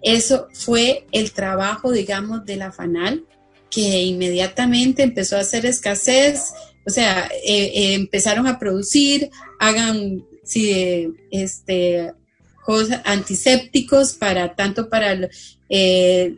Eso 0.02 0.48
fue 0.54 1.08
el 1.12 1.32
trabajo, 1.32 1.92
digamos, 1.92 2.46
de 2.46 2.58
la 2.58 2.72
FANAL, 2.72 3.26
que 3.70 4.04
inmediatamente 4.04 5.04
empezó 5.04 5.36
a 5.36 5.42
hacer 5.42 5.66
escasez, 5.66 6.54
o 6.86 6.90
sea, 6.90 7.30
eh, 7.44 7.72
eh, 7.74 7.94
empezaron 7.96 8.48
a 8.48 8.60
producir, 8.60 9.30
hagan 9.60 10.24
sí, 10.44 11.10
este, 11.32 12.14
cosas 12.64 13.02
antisépticos 13.06 14.14
para 14.14 14.56
tanto 14.56 14.90
para 14.90 15.30
eh, 15.70 16.36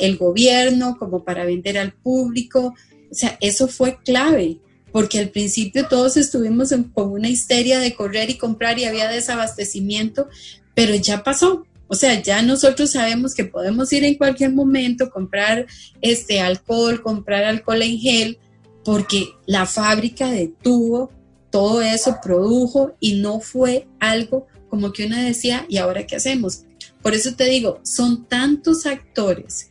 el 0.00 0.16
gobierno 0.16 0.96
como 0.98 1.24
para 1.24 1.44
vender 1.44 1.76
al 1.76 1.92
público. 1.92 2.74
O 3.10 3.14
sea, 3.14 3.36
eso 3.40 3.68
fue 3.68 3.98
clave 4.02 4.60
porque 4.92 5.18
al 5.18 5.30
principio 5.30 5.86
todos 5.88 6.16
estuvimos 6.16 6.74
con 6.92 7.10
una 7.12 7.28
histeria 7.28 7.78
de 7.78 7.94
correr 7.94 8.30
y 8.30 8.38
comprar 8.38 8.78
y 8.78 8.84
había 8.84 9.08
desabastecimiento, 9.08 10.28
pero 10.74 10.94
ya 10.94 11.22
pasó. 11.22 11.64
O 11.88 11.94
sea, 11.94 12.22
ya 12.22 12.42
nosotros 12.42 12.90
sabemos 12.90 13.34
que 13.34 13.44
podemos 13.44 13.92
ir 13.92 14.04
en 14.04 14.14
cualquier 14.14 14.52
momento, 14.52 15.10
comprar 15.10 15.66
este 16.00 16.40
alcohol, 16.40 17.02
comprar 17.02 17.44
alcohol 17.44 17.82
en 17.82 17.98
gel, 17.98 18.38
porque 18.84 19.30
la 19.46 19.66
fábrica 19.66 20.30
detuvo 20.30 21.10
todo 21.50 21.82
eso, 21.82 22.18
produjo 22.22 22.92
y 23.00 23.14
no 23.14 23.40
fue 23.40 23.88
algo 23.98 24.46
como 24.68 24.92
que 24.92 25.06
uno 25.06 25.16
decía, 25.16 25.66
¿y 25.68 25.78
ahora 25.78 26.06
qué 26.06 26.16
hacemos? 26.16 26.62
Por 27.02 27.14
eso 27.14 27.34
te 27.34 27.44
digo, 27.44 27.80
son 27.82 28.26
tantos 28.26 28.86
actores 28.86 29.69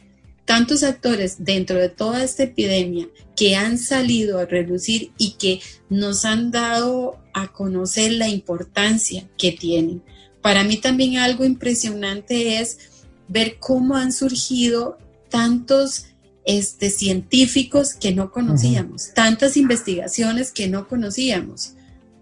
tantos 0.49 0.81
actores 0.81 1.35
dentro 1.45 1.77
de 1.77 1.89
toda 1.89 2.23
esta 2.23 2.41
epidemia 2.41 3.07
que 3.35 3.55
han 3.55 3.77
salido 3.77 4.39
a 4.39 4.45
relucir 4.45 5.11
y 5.15 5.33
que 5.33 5.61
nos 5.91 6.25
han 6.25 6.49
dado 6.49 7.19
a 7.35 7.49
conocer 7.53 8.13
la 8.13 8.29
importancia 8.29 9.29
que 9.37 9.51
tienen. 9.51 10.01
Para 10.41 10.63
mí 10.63 10.77
también 10.77 11.17
algo 11.17 11.45
impresionante 11.45 12.59
es 12.59 12.79
ver 13.27 13.57
cómo 13.59 13.95
han 13.95 14.11
surgido 14.11 14.97
tantos 15.29 16.05
este, 16.45 16.89
científicos 16.89 17.93
que 17.93 18.11
no 18.15 18.31
conocíamos, 18.31 19.13
tantas 19.13 19.55
investigaciones 19.55 20.51
que 20.51 20.67
no 20.67 20.87
conocíamos, 20.87 21.73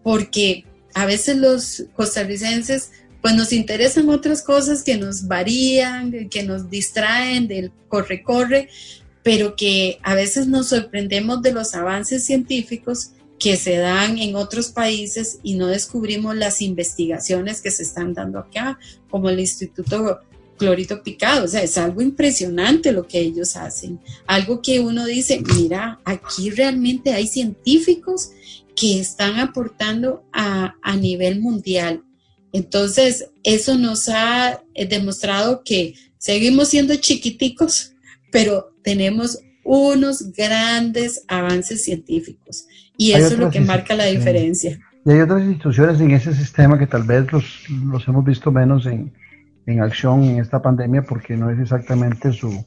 porque 0.04 0.66
a 0.94 1.06
veces 1.06 1.38
los 1.38 1.86
costarricenses 1.96 2.92
pues 3.22 3.36
nos 3.36 3.52
interesan 3.52 4.10
otras 4.10 4.42
cosas 4.42 4.84
que 4.84 4.98
nos 4.98 5.28
varían, 5.28 6.30
que 6.30 6.44
nos 6.44 6.70
distraen 6.70 7.48
del 7.48 7.72
corre-corre, 7.88 8.70
pero 9.24 9.56
que 9.56 10.00
a 10.04 10.16
veces 10.16 10.48
nos 10.48 10.70
sorprendemos 10.70 11.42
de 11.42 11.52
los 11.52 11.74
avances 11.76 12.24
científicos 12.24 13.12
que 13.40 13.56
se 13.56 13.78
dan 13.78 14.18
en 14.18 14.36
otros 14.36 14.70
países 14.70 15.40
y 15.44 15.56
no 15.56 15.68
descubrimos 15.68 16.36
las 16.36 16.62
investigaciones 16.62 17.62
que 17.62 17.72
se 17.72 17.84
están 17.84 18.14
dando 18.14 18.40
acá, 18.40 18.80
como 19.10 19.30
el 19.30 19.40
Instituto 19.40 20.22
Clorito 20.58 21.04
Picado. 21.04 21.46
O 21.46 21.48
sea, 21.48 21.62
es 21.62 21.78
algo 21.78 22.02
impresionante 22.02 22.92
lo 22.92 23.08
que 23.08 23.20
ellos 23.20 23.56
hacen. 23.56 24.00
Algo 24.26 24.62
que 24.62 24.80
uno 24.80 25.06
dice, 25.06 25.42
mira, 25.56 26.00
aquí 26.04 26.50
realmente 26.50 27.14
hay 27.14 27.28
científicos 27.28 28.32
que 28.76 29.00
están 29.00 29.40
aportando 29.40 30.24
a, 30.32 30.76
a 30.82 30.96
nivel 30.96 31.40
mundial 31.40 32.04
entonces, 32.58 33.30
eso 33.44 33.78
nos 33.78 34.10
ha 34.10 34.60
eh, 34.74 34.88
demostrado 34.88 35.62
que 35.64 35.94
seguimos 36.18 36.70
siendo 36.70 36.96
chiquiticos, 36.96 37.94
pero 38.32 38.74
tenemos 38.82 39.40
unos 39.64 40.34
grandes 40.34 41.24
avances 41.28 41.84
científicos. 41.84 42.68
Y 42.98 43.12
eso 43.12 43.34
es 43.34 43.38
lo 43.38 43.52
que 43.52 43.60
marca 43.60 43.94
la 43.94 44.06
diferencia. 44.06 44.80
Y 45.06 45.12
hay 45.12 45.20
otras 45.20 45.44
instituciones 45.44 46.02
en 46.02 46.12
ese 46.12 46.34
sistema 46.34 46.80
que 46.80 46.88
tal 46.88 47.04
vez 47.04 47.32
los, 47.32 47.70
los 47.70 48.08
hemos 48.08 48.26
visto 48.26 48.52
menos 48.52 48.88
en, 48.88 49.14
en, 49.68 49.82
acción 49.82 50.24
en 50.24 50.40
esta 50.40 50.60
pandemia 50.60 51.04
porque 51.04 51.38
no 51.38 51.52
es 51.52 51.60
exactamente 51.60 52.34
su, 52.34 52.66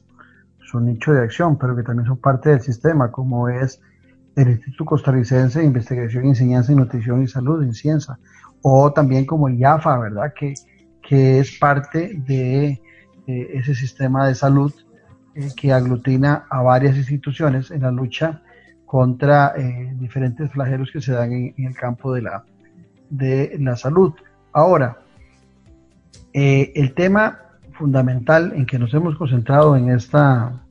su 0.59 0.79
nicho 0.79 1.11
de 1.11 1.21
acción, 1.21 1.57
pero 1.57 1.75
que 1.75 1.83
también 1.83 2.07
son 2.07 2.17
parte 2.17 2.49
del 2.49 2.61
sistema, 2.61 3.11
como 3.11 3.49
es 3.49 3.81
el 4.37 4.49
Instituto 4.51 4.85
Costarricense 4.85 5.59
de 5.59 5.65
Investigación, 5.65 6.25
Enseñanza 6.25 6.71
y 6.71 6.75
Nutrición 6.75 7.21
y 7.21 7.27
Salud, 7.27 7.61
en 7.61 7.73
Ciencia, 7.73 8.17
o 8.61 8.91
también 8.91 9.25
como 9.25 9.47
el 9.47 9.57
IAFA, 9.57 9.97
¿verdad? 9.97 10.33
Que, 10.33 10.53
que 11.01 11.39
es 11.39 11.57
parte 11.57 12.13
de 12.25 12.81
eh, 13.27 13.49
ese 13.53 13.75
sistema 13.75 14.27
de 14.27 14.35
salud 14.35 14.73
eh, 15.35 15.49
que 15.55 15.71
aglutina 15.71 16.45
a 16.49 16.61
varias 16.61 16.97
instituciones 16.97 17.71
en 17.71 17.81
la 17.81 17.91
lucha 17.91 18.41
contra 18.85 19.53
eh, 19.57 19.93
diferentes 19.99 20.51
flagelos 20.51 20.89
que 20.91 21.01
se 21.01 21.13
dan 21.13 21.31
en, 21.31 21.53
el 21.57 21.75
campo 21.75 22.13
de 22.13 22.23
la, 22.23 22.43
de 23.09 23.55
la 23.59 23.75
salud. 23.75 24.13
Ahora, 24.53 24.97
el 26.33 26.93
tema 26.93 27.39
fundamental 27.73 28.53
en 28.55 28.65
que 28.65 28.79
nos 28.79 28.93
hemos 28.93 29.17
concentrado 29.17 29.75
en 29.75 29.89
esta 29.89 30.61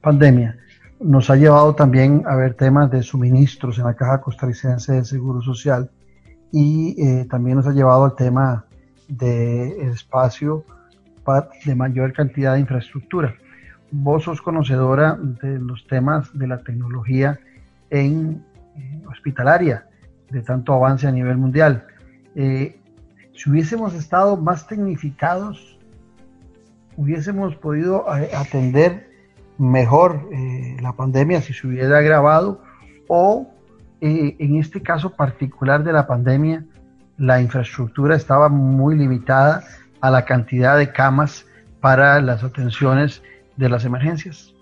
pandemia 0.00 0.56
nos 1.00 1.30
ha 1.30 1.36
llevado 1.36 1.74
también 1.74 2.22
a 2.26 2.36
ver 2.36 2.54
temas 2.54 2.90
de 2.90 3.02
suministros 3.02 3.78
en 3.78 3.84
la 3.84 3.94
Caja 3.94 4.20
Costarricense 4.20 4.92
de 4.92 5.04
Seguro 5.04 5.40
Social 5.40 5.90
y 6.52 7.00
eh, 7.02 7.26
también 7.30 7.56
nos 7.56 7.66
ha 7.66 7.72
llevado 7.72 8.04
al 8.04 8.16
tema 8.16 8.64
de 9.08 9.90
espacio 9.90 10.64
de 11.64 11.74
mayor 11.76 12.12
cantidad 12.12 12.54
de 12.54 12.60
infraestructura. 12.60 13.34
Vos 13.92 14.24
sos 14.24 14.42
conocedora 14.42 15.16
de 15.16 15.58
los 15.60 15.86
temas 15.86 16.36
de 16.36 16.46
la 16.48 16.58
tecnología 16.58 17.38
en 17.90 18.44
eh, 18.76 19.02
hospitalaria, 19.08 19.86
de 20.30 20.42
tanto 20.42 20.72
avance 20.72 21.06
a 21.06 21.12
nivel 21.12 21.36
mundial. 21.36 21.86
Eh, 22.34 22.80
si 23.34 23.50
hubiésemos 23.50 23.94
estado 23.94 24.36
más 24.36 24.66
tecnificados, 24.66 25.78
hubiésemos 26.96 27.54
podido 27.56 28.10
atender 28.10 29.08
mejor 29.56 30.28
la 30.80 30.92
pandemia 30.94 31.40
si 31.40 31.52
se 31.52 31.66
hubiera 31.66 31.98
agravado 31.98 32.62
o 33.08 33.50
eh, 34.00 34.36
en 34.38 34.56
este 34.56 34.82
caso 34.82 35.10
particular 35.10 35.84
de 35.84 35.92
la 35.92 36.06
pandemia, 36.06 36.64
la 37.18 37.40
infraestructura 37.40 38.16
estaba 38.16 38.48
muy 38.48 38.96
limitada 38.96 39.62
a 40.00 40.10
la 40.10 40.24
cantidad 40.24 40.78
de 40.78 40.92
camas 40.92 41.46
para 41.80 42.20
las 42.20 42.42
atenciones 42.42 43.22
de 43.56 43.68
las 43.68 43.84
emergencias. 43.84 44.54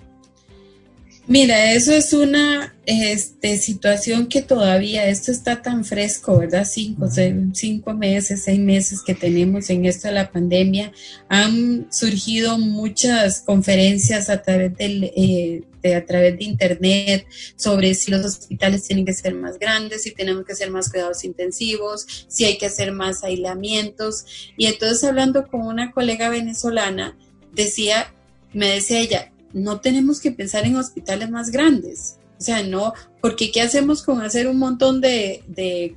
Mira, 1.28 1.74
eso 1.74 1.92
es 1.92 2.14
una 2.14 2.74
este, 2.86 3.58
situación 3.58 4.28
que 4.28 4.40
todavía, 4.40 5.08
esto 5.08 5.30
está 5.30 5.60
tan 5.60 5.84
fresco, 5.84 6.38
¿verdad? 6.38 6.66
Cinco, 6.66 7.06
cinco 7.52 7.92
meses, 7.92 8.44
seis 8.44 8.58
meses 8.58 9.02
que 9.02 9.14
tenemos 9.14 9.68
en 9.68 9.84
esto 9.84 10.08
de 10.08 10.14
la 10.14 10.32
pandemia. 10.32 10.90
Han 11.28 11.86
surgido 11.92 12.56
muchas 12.56 13.42
conferencias 13.42 14.30
a 14.30 14.40
través 14.40 14.74
del... 14.76 15.04
Eh, 15.04 15.62
de, 15.80 15.94
a 15.94 16.04
través 16.04 16.36
de 16.36 16.44
internet 16.44 17.24
sobre 17.54 17.94
si 17.94 18.10
los 18.10 18.24
hospitales 18.24 18.82
tienen 18.82 19.04
que 19.04 19.12
ser 19.12 19.32
más 19.36 19.60
grandes, 19.60 20.02
si 20.02 20.10
tenemos 20.10 20.44
que 20.44 20.52
hacer 20.52 20.72
más 20.72 20.90
cuidados 20.90 21.22
intensivos, 21.22 22.26
si 22.26 22.46
hay 22.46 22.58
que 22.58 22.66
hacer 22.66 22.90
más 22.90 23.22
aislamientos. 23.22 24.24
Y 24.56 24.66
entonces 24.66 25.04
hablando 25.04 25.46
con 25.46 25.60
una 25.60 25.92
colega 25.92 26.30
venezolana, 26.30 27.16
decía, 27.52 28.12
me 28.52 28.70
decía 28.70 28.98
ella, 28.98 29.32
no 29.52 29.80
tenemos 29.80 30.20
que 30.20 30.32
pensar 30.32 30.66
en 30.66 30.76
hospitales 30.76 31.30
más 31.30 31.50
grandes. 31.50 32.16
O 32.38 32.40
sea, 32.40 32.62
no, 32.62 32.94
porque 33.20 33.50
¿qué 33.50 33.60
hacemos 33.60 34.02
con 34.02 34.20
hacer 34.20 34.46
un 34.46 34.58
montón 34.58 35.00
de, 35.00 35.42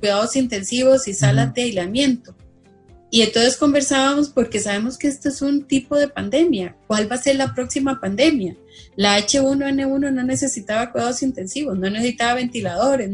cuidados 0.00 0.34
intensivos 0.34 1.06
y 1.06 1.14
salas 1.14 1.54
de 1.54 1.62
aislamiento? 1.62 2.34
Y 3.10 3.20
entonces 3.20 3.56
conversábamos 3.56 4.30
porque 4.30 4.58
sabemos 4.58 4.96
que 4.96 5.06
esto 5.06 5.28
es 5.28 5.42
un 5.42 5.64
tipo 5.64 5.96
de 5.96 6.08
pandemia. 6.08 6.76
¿Cuál 6.86 7.10
va 7.10 7.16
a 7.16 7.22
ser 7.22 7.36
la 7.36 7.54
próxima 7.54 8.00
pandemia? 8.00 8.56
La 8.96 9.18
H1N1 9.18 10.12
no 10.12 10.22
necesitaba 10.24 10.90
cuidados 10.90 11.22
intensivos, 11.22 11.78
no 11.78 11.90
necesitaba 11.90 12.34
ventiladores. 12.34 13.10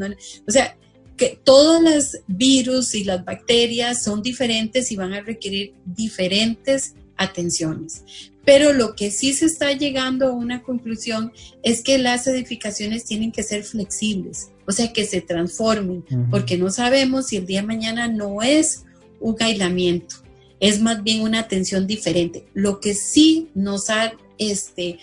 o 0.46 0.50
sea, 0.50 0.76
que 1.16 1.38
todos 1.42 1.82
los 1.82 2.16
virus 2.28 2.94
y 2.94 3.04
las 3.04 3.24
bacterias 3.24 4.02
son 4.02 4.22
diferentes 4.22 4.90
y 4.92 4.96
van 4.96 5.12
a 5.12 5.20
requerir 5.20 5.74
diferentes 5.84 6.94
atenciones. 7.16 8.04
Pero 8.48 8.72
lo 8.72 8.94
que 8.94 9.10
sí 9.10 9.34
se 9.34 9.44
está 9.44 9.72
llegando 9.72 10.26
a 10.26 10.32
una 10.32 10.62
conclusión 10.62 11.34
es 11.62 11.82
que 11.82 11.98
las 11.98 12.26
edificaciones 12.26 13.04
tienen 13.04 13.30
que 13.30 13.42
ser 13.42 13.62
flexibles, 13.62 14.52
o 14.66 14.72
sea, 14.72 14.90
que 14.90 15.04
se 15.04 15.20
transformen, 15.20 16.02
porque 16.30 16.56
no 16.56 16.70
sabemos 16.70 17.26
si 17.26 17.36
el 17.36 17.44
día 17.44 17.60
de 17.60 17.66
mañana 17.66 18.08
no 18.08 18.40
es 18.40 18.86
un 19.20 19.36
aislamiento, 19.38 20.16
es 20.60 20.80
más 20.80 21.02
bien 21.02 21.20
una 21.20 21.40
atención 21.40 21.86
diferente. 21.86 22.46
Lo 22.54 22.80
que 22.80 22.94
sí 22.94 23.50
nos 23.54 23.90
ha, 23.90 24.14
este, 24.38 24.98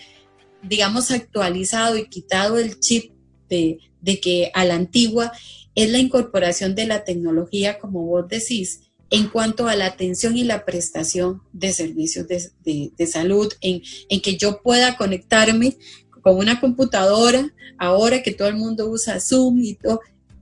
digamos, 0.64 1.12
actualizado 1.12 1.96
y 1.96 2.08
quitado 2.08 2.58
el 2.58 2.80
chip 2.80 3.12
de, 3.48 3.78
de 4.00 4.18
que 4.18 4.50
a 4.54 4.64
la 4.64 4.74
antigua 4.74 5.30
es 5.76 5.88
la 5.88 5.98
incorporación 5.98 6.74
de 6.74 6.88
la 6.88 7.04
tecnología, 7.04 7.78
como 7.78 8.02
vos 8.06 8.26
decís, 8.26 8.80
en 9.10 9.28
cuanto 9.28 9.68
a 9.68 9.76
la 9.76 9.86
atención 9.86 10.36
y 10.36 10.44
la 10.44 10.64
prestación 10.64 11.42
de 11.52 11.72
servicios 11.72 12.26
de, 12.28 13.06
salud, 13.06 13.52
en, 13.60 13.82
en, 14.08 14.20
que 14.20 14.36
yo 14.36 14.60
pueda 14.62 14.96
conectarme 14.96 15.76
con 16.22 16.38
una 16.38 16.60
computadora, 16.60 17.52
ahora 17.78 18.22
que 18.22 18.32
todo 18.32 18.48
el 18.48 18.56
mundo 18.56 18.90
usa 18.90 19.20
Zoom 19.20 19.60
y 19.60 19.74
todo, 19.74 20.00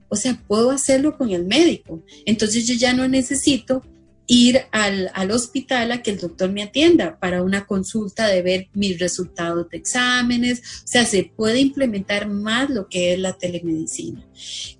o 0.09 0.15
sea, 0.15 0.41
puedo 0.47 0.71
hacerlo 0.71 1.17
con 1.17 1.31
el 1.31 1.45
médico. 1.45 2.01
Entonces 2.25 2.65
yo 2.67 2.73
ya 2.75 2.93
no 2.93 3.07
necesito 3.07 3.83
ir 4.27 4.61
al, 4.71 5.11
al, 5.13 5.31
hospital 5.31 5.91
a 5.91 6.01
que 6.01 6.11
el 6.11 6.19
doctor 6.19 6.51
me 6.51 6.63
atienda 6.63 7.19
para 7.19 7.43
una 7.43 7.65
consulta 7.65 8.27
de 8.27 8.41
ver 8.41 8.67
mis 8.73 8.99
resultados 8.99 9.69
de 9.69 9.77
exámenes. 9.77 10.59
O 10.59 10.87
sea, 10.87 11.05
se 11.05 11.31
puede 11.35 11.59
implementar 11.59 12.27
más 12.27 12.69
lo 12.69 12.87
que 12.87 13.13
es 13.13 13.19
la 13.19 13.33
telemedicina. 13.33 14.25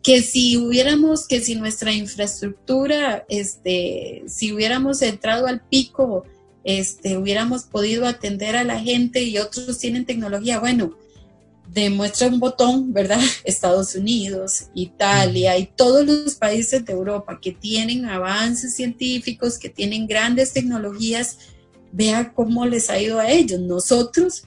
Que 0.01 0.21
si 0.21 0.57
hubiéramos, 0.57 1.27
que 1.27 1.41
si 1.41 1.55
nuestra 1.55 1.93
infraestructura, 1.93 3.25
este, 3.29 4.23
si 4.27 4.51
hubiéramos 4.51 5.01
entrado 5.01 5.47
al 5.47 5.61
pico, 5.61 6.25
este, 6.63 7.17
hubiéramos 7.17 7.63
podido 7.63 8.07
atender 8.07 8.55
a 8.55 8.63
la 8.63 8.79
gente 8.79 9.21
y 9.21 9.37
otros 9.37 9.77
tienen 9.77 10.05
tecnología, 10.05 10.59
bueno, 10.59 10.97
demuestra 11.83 12.27
un 12.27 12.39
botón, 12.39 12.93
¿verdad? 12.93 13.19
Estados 13.43 13.95
Unidos, 13.95 14.67
Italia 14.73 15.57
y 15.57 15.65
todos 15.65 16.05
los 16.05 16.35
países 16.35 16.85
de 16.85 16.93
Europa 16.93 17.39
que 17.41 17.51
tienen 17.51 18.05
avances 18.05 18.75
científicos, 18.75 19.59
que 19.59 19.69
tienen 19.69 20.07
grandes 20.07 20.53
tecnologías, 20.53 21.37
vea 21.91 22.33
cómo 22.33 22.65
les 22.65 22.89
ha 22.89 22.99
ido 22.99 23.19
a 23.19 23.29
ellos. 23.29 23.59
Nosotros, 23.59 24.43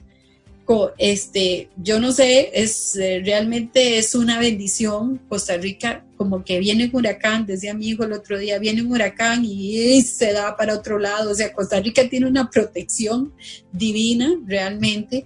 este, 0.97 1.69
yo 1.77 1.99
no 1.99 2.11
sé, 2.11 2.49
es 2.53 2.95
eh, 2.95 3.21
realmente 3.23 3.99
es 3.99 4.15
una 4.15 4.39
bendición. 4.39 5.21
Costa 5.29 5.55
Rica, 5.57 6.03
como 6.17 6.43
que 6.43 6.59
viene 6.59 6.85
un 6.85 6.95
huracán, 6.95 7.45
decía 7.45 7.75
mi 7.75 7.89
hijo 7.89 8.05
el 8.05 8.13
otro 8.13 8.39
día, 8.39 8.57
viene 8.57 8.81
un 8.81 8.91
huracán 8.91 9.45
y 9.45 10.01
se 10.01 10.33
da 10.33 10.57
para 10.57 10.73
otro 10.73 10.97
lado. 10.97 11.31
O 11.31 11.35
sea, 11.35 11.53
Costa 11.53 11.79
Rica 11.79 12.09
tiene 12.09 12.25
una 12.27 12.49
protección 12.49 13.33
divina 13.71 14.33
realmente 14.45 15.25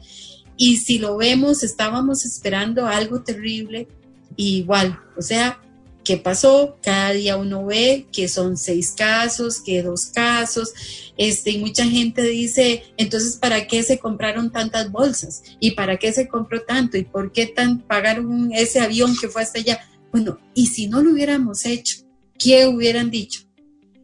y 0.58 0.78
si 0.78 1.00
lo 1.00 1.18
vemos, 1.18 1.64
estábamos 1.64 2.26
esperando 2.26 2.88
algo 2.88 3.22
terrible, 3.24 3.88
igual, 4.36 5.00
o 5.18 5.22
sea, 5.22 5.60
¿qué 6.04 6.18
pasó? 6.18 6.78
Cada 6.82 7.12
día 7.12 7.38
uno 7.38 7.66
ve 7.66 8.08
que 8.12 8.28
son 8.28 8.58
seis 8.58 8.94
casos, 8.96 9.62
que 9.62 9.82
dos 9.82 10.08
casos, 10.08 10.74
este, 11.18 11.52
y 11.52 11.58
mucha 11.60 11.86
gente 11.86 12.24
dice, 12.24 12.84
entonces, 12.98 13.38
¿para 13.38 13.68
qué 13.68 13.84
se 13.84 14.00
compraron 14.00 14.52
tantas 14.52 14.92
bolsas? 14.92 15.44
¿Y 15.60 15.72
para 15.72 15.98
qué 15.98 16.12
se 16.12 16.28
compró 16.28 16.62
tanto? 16.64 16.98
¿Y 16.98 17.04
por 17.04 17.32
qué 17.32 17.48
tan, 17.48 17.80
pagaron 17.80 18.52
ese 18.54 18.80
avión 18.80 19.16
que 19.20 19.30
fue 19.30 19.42
hasta 19.42 19.60
allá? 19.60 19.80
Bueno, 20.12 20.40
y 20.54 20.68
si 20.68 20.88
no 20.88 21.02
lo 21.02 21.12
hubiéramos 21.12 21.66
hecho, 21.66 22.00
¿qué 22.38 22.68
hubieran 22.68 23.10
dicho? 23.10 23.42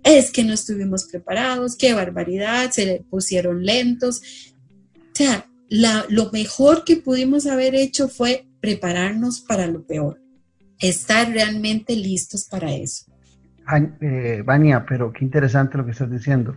Es 0.03 0.31
que 0.31 0.43
no 0.43 0.53
estuvimos 0.53 1.05
preparados, 1.05 1.75
qué 1.75 1.93
barbaridad, 1.93 2.71
se 2.71 2.85
le 2.85 3.03
pusieron 3.09 3.65
lentos. 3.65 4.21
O 4.95 5.15
sea, 5.15 5.48
lo 5.69 6.31
mejor 6.31 6.83
que 6.83 6.97
pudimos 6.97 7.45
haber 7.45 7.75
hecho 7.75 8.07
fue 8.07 8.47
prepararnos 8.59 9.41
para 9.41 9.67
lo 9.67 9.83
peor, 9.83 10.19
estar 10.79 11.29
realmente 11.29 11.95
listos 11.95 12.45
para 12.45 12.71
eso. 12.73 13.05
Eh, 14.01 14.41
Vania, 14.43 14.85
pero 14.87 15.13
qué 15.13 15.23
interesante 15.23 15.77
lo 15.77 15.85
que 15.85 15.91
estás 15.91 16.09
diciendo, 16.09 16.55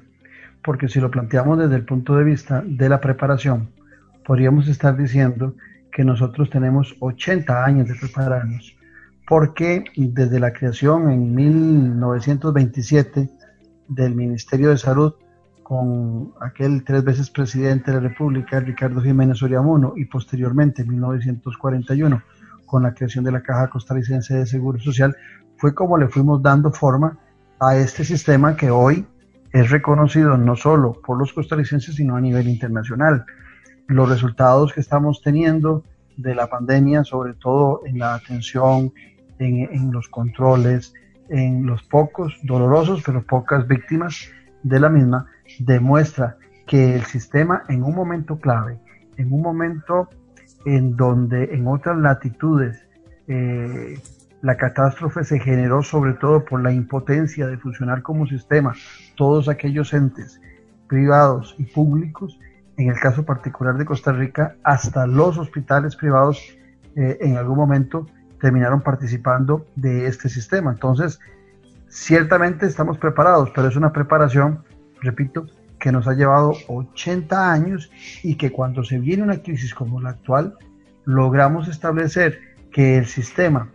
porque 0.65 0.89
si 0.89 0.99
lo 0.99 1.11
planteamos 1.11 1.59
desde 1.59 1.77
el 1.77 1.85
punto 1.85 2.17
de 2.17 2.25
vista 2.25 2.63
de 2.67 2.89
la 2.89 3.01
preparación, 3.01 3.71
podríamos 4.25 4.67
estar 4.69 4.97
diciendo 4.97 5.55
que 5.93 6.05
nosotros 6.05 6.49
tenemos 6.49 6.97
80 7.01 7.65
años 7.65 7.89
de 7.89 7.95
prepararnos, 7.97 8.75
porque 9.29 9.85
desde 9.95 10.41
la 10.41 10.53
creación 10.53 11.11
en 11.11 11.35
1927 11.35 13.29
del 13.89 14.15
Ministerio 14.15 14.71
de 14.71 14.79
Salud 14.79 15.13
con 15.73 16.35
aquel 16.43 16.85
tres 16.85 17.03
veces 17.03 17.31
presidente 17.31 17.91
de 17.91 17.97
la 17.97 18.09
República, 18.11 18.61
Ricardo 18.61 19.01
Jiménez 19.01 19.43
Oriamuno, 19.43 19.95
y 19.97 20.05
posteriormente, 20.05 20.83
en 20.83 20.91
1941, 20.91 22.23
con 22.67 22.83
la 22.83 22.93
creación 22.93 23.25
de 23.25 23.33
la 23.33 23.43
Caja 23.43 23.71
Costarricense 23.71 24.35
de 24.35 24.45
Seguro 24.45 24.79
Social, 24.79 25.17
fue 25.57 25.75
como 25.75 25.97
le 25.97 26.09
fuimos 26.09 26.43
dando 26.43 26.73
forma 26.73 27.17
a 27.59 27.75
este 27.75 28.05
sistema 28.05 28.55
que 28.55 28.71
hoy 28.71 29.07
es 29.51 29.71
reconocido 29.71 30.37
no 30.37 30.57
solo 30.57 31.01
por 31.01 31.17
los 31.17 31.33
costarricenses, 31.33 31.95
sino 31.95 32.17
a 32.17 32.21
nivel 32.21 32.49
internacional. 32.49 33.25
Los 33.87 34.11
resultados 34.11 34.75
que 34.75 34.81
estamos 34.81 35.23
teniendo 35.23 35.85
de 36.19 36.35
la 36.35 36.49
pandemia, 36.49 37.03
sobre 37.03 37.33
todo 37.33 37.81
en 37.87 37.99
la 37.99 38.17
atención, 38.17 38.93
en, 39.39 39.71
en 39.73 39.91
los 39.91 40.07
controles, 40.11 40.93
en 41.31 41.65
los 41.65 41.83
pocos, 41.85 42.39
dolorosos, 42.43 43.03
pero 43.07 43.25
pocas 43.25 43.67
víctimas 43.67 44.29
de 44.63 44.81
la 44.81 44.89
misma, 44.89 45.27
demuestra 45.59 46.37
que 46.67 46.95
el 46.95 47.05
sistema 47.05 47.65
en 47.69 47.83
un 47.83 47.95
momento 47.95 48.39
clave, 48.39 48.79
en 49.17 49.33
un 49.33 49.43
momento 49.43 50.09
en 50.65 50.97
donde 50.97 51.55
en 51.55 51.67
otras 51.67 51.99
latitudes 51.99 52.87
eh, 53.27 54.01
la 54.43 54.57
catástrofe 54.57 55.25
se 55.25 55.39
generó 55.39 55.83
sobre 55.83 56.15
todo 56.15 56.45
por 56.45 56.63
la 56.63 56.73
impotencia 56.73 57.47
de 57.47 57.59
funcionar 57.59 58.03
como 58.03 58.27
sistema, 58.27 58.75
todos 59.17 59.49
aquellos 59.49 59.93
entes 59.95 60.41
privados 60.89 61.55
y 61.59 61.65
públicos, 61.65 62.39
en 62.77 62.89
el 62.89 62.99
caso 62.99 63.25
particular 63.25 63.77
de 63.77 63.85
Costa 63.85 64.13
Rica, 64.13 64.57
hasta 64.63 65.07
los 65.07 65.39
hospitales 65.39 65.97
privados 65.97 66.39
eh, 66.97 67.19
en 67.21 67.37
algún 67.37 67.57
momento 67.57 68.07
terminaron 68.41 68.83
participando 68.83 69.67
de 69.77 70.07
este 70.07 70.29
sistema. 70.29 70.73
Entonces, 70.73 71.21
ciertamente 71.93 72.67
estamos 72.67 72.99
preparados, 72.99 73.51
pero 73.55 73.69
es 73.69 73.77
una 73.77 73.93
preparación 73.93 74.65
repito, 75.03 75.47
que 75.79 75.93
nos 75.93 76.07
ha 76.07 76.15
llevado 76.15 76.55
80 76.69 77.53
años 77.53 77.91
y 78.23 78.37
que 78.37 78.53
cuando 78.53 78.85
se 78.85 78.99
viene 78.99 79.23
una 79.23 79.43
crisis 79.43 79.75
como 79.75 80.01
la 80.01 80.11
actual, 80.11 80.57
logramos 81.05 81.69
establecer 81.69 82.39
que 82.71 82.97
el 82.99 83.07
sistema 83.07 83.71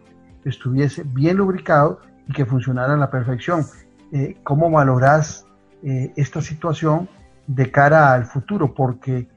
estuviese 0.45 1.03
bien 1.03 1.37
lubricado 1.37 1.99
y 2.27 2.33
que 2.33 2.45
funcionara 2.45 2.93
a 2.93 2.97
la 2.97 3.11
perfección. 3.11 3.65
Eh, 4.13 4.37
¿Cómo 4.43 4.71
valoras 4.71 5.45
eh, 5.83 6.13
esta 6.15 6.41
situación 6.41 7.09
de 7.47 7.69
cara 7.69 8.13
al 8.13 8.25
futuro? 8.25 8.73
Porque 8.73 9.27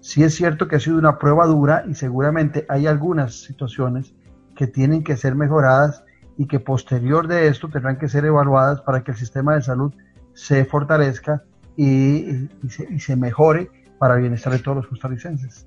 sí 0.00 0.24
es 0.24 0.34
cierto 0.34 0.66
que 0.66 0.76
ha 0.76 0.80
sido 0.80 0.98
una 0.98 1.18
prueba 1.18 1.46
dura 1.46 1.84
y 1.88 1.94
seguramente 1.94 2.66
hay 2.68 2.88
algunas 2.88 3.44
situaciones 3.44 4.14
que 4.56 4.66
tienen 4.66 5.04
que 5.04 5.16
ser 5.16 5.36
mejoradas 5.36 6.02
y 6.38 6.46
que 6.46 6.60
posterior 6.60 7.28
de 7.28 7.48
esto 7.48 7.68
tendrán 7.68 7.98
que 7.98 8.08
ser 8.08 8.24
evaluadas 8.24 8.80
para 8.82 9.02
que 9.02 9.12
el 9.12 9.16
sistema 9.16 9.54
de 9.54 9.62
salud 9.62 9.92
se 10.34 10.64
fortalezca 10.64 11.42
y, 11.76 12.48
se, 12.98 13.16
mejore 13.16 13.70
para 13.98 14.14
el 14.14 14.22
bienestar 14.22 14.52
de 14.52 14.58
todos 14.58 14.78
los 14.78 14.86
costarricenses. 14.86 15.66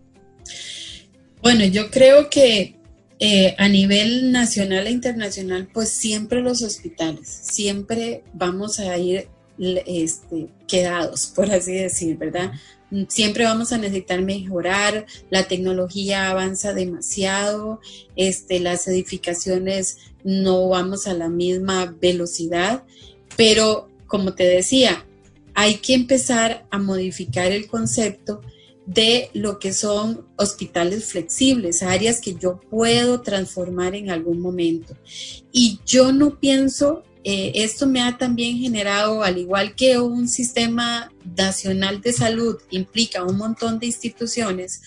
Bueno, 1.42 1.66
yo 1.66 1.90
creo 1.90 2.30
que 2.30 2.76
eh, 3.20 3.56
a 3.58 3.68
nivel 3.68 4.32
nacional 4.32 4.88
e 4.88 4.92
internacional, 4.92 5.68
pues 5.74 5.90
siempre 5.90 6.42
los 6.42 6.62
hospitales, 6.62 7.28
siempre 7.28 8.24
vamos 8.34 8.80
a 8.80 8.98
ir 8.98 9.28
este, 9.58 10.50
quedados, 10.68 11.32
por 11.36 11.52
así 11.52 11.74
decir, 11.74 12.18
¿verdad? 12.18 12.52
Siempre 13.08 13.44
vamos 13.44 13.72
a 13.72 13.78
necesitar 13.78 14.22
mejorar, 14.22 15.06
la 15.30 15.48
tecnología 15.48 16.30
avanza 16.30 16.74
demasiado, 16.74 17.80
este, 18.16 18.60
las 18.60 18.88
edificaciones 18.88 19.98
no 20.24 20.70
vamos 20.70 21.08
a 21.08 21.14
la 21.14 21.30
misma 21.30 21.96
velocidad, 22.02 22.84
pero 23.38 23.90
como 24.08 24.34
te 24.34 24.44
decía, 24.44 25.06
hay 25.54 25.76
que 25.76 25.94
empezar 25.94 26.66
a 26.72 26.80
modificar 26.80 27.52
el 27.52 27.68
concepto 27.68 28.42
de 28.86 29.30
lo 29.34 29.60
que 29.60 29.72
son 29.72 30.26
hospitales 30.36 31.06
flexibles, 31.12 31.84
áreas 31.84 32.22
que 32.22 32.34
yo 32.34 32.60
puedo 32.72 33.22
transformar 33.22 33.94
en 33.94 34.10
algún 34.10 34.40
momento. 34.40 34.96
Y 35.52 35.80
yo 35.86 36.12
no 36.12 36.40
pienso, 36.40 37.04
eh, 37.32 37.52
esto 37.64 37.86
me 37.86 38.02
ha 38.02 38.18
también 38.18 38.58
generado, 38.58 39.22
al 39.22 39.38
igual 39.38 39.76
que 39.76 40.00
un 40.00 40.28
sistema 40.28 41.12
nacional 41.38 42.02
de 42.02 42.12
salud 42.12 42.58
implica 42.72 43.24
un 43.24 43.38
montón 43.38 43.78
de 43.78 43.86
instituciones, 43.86 44.82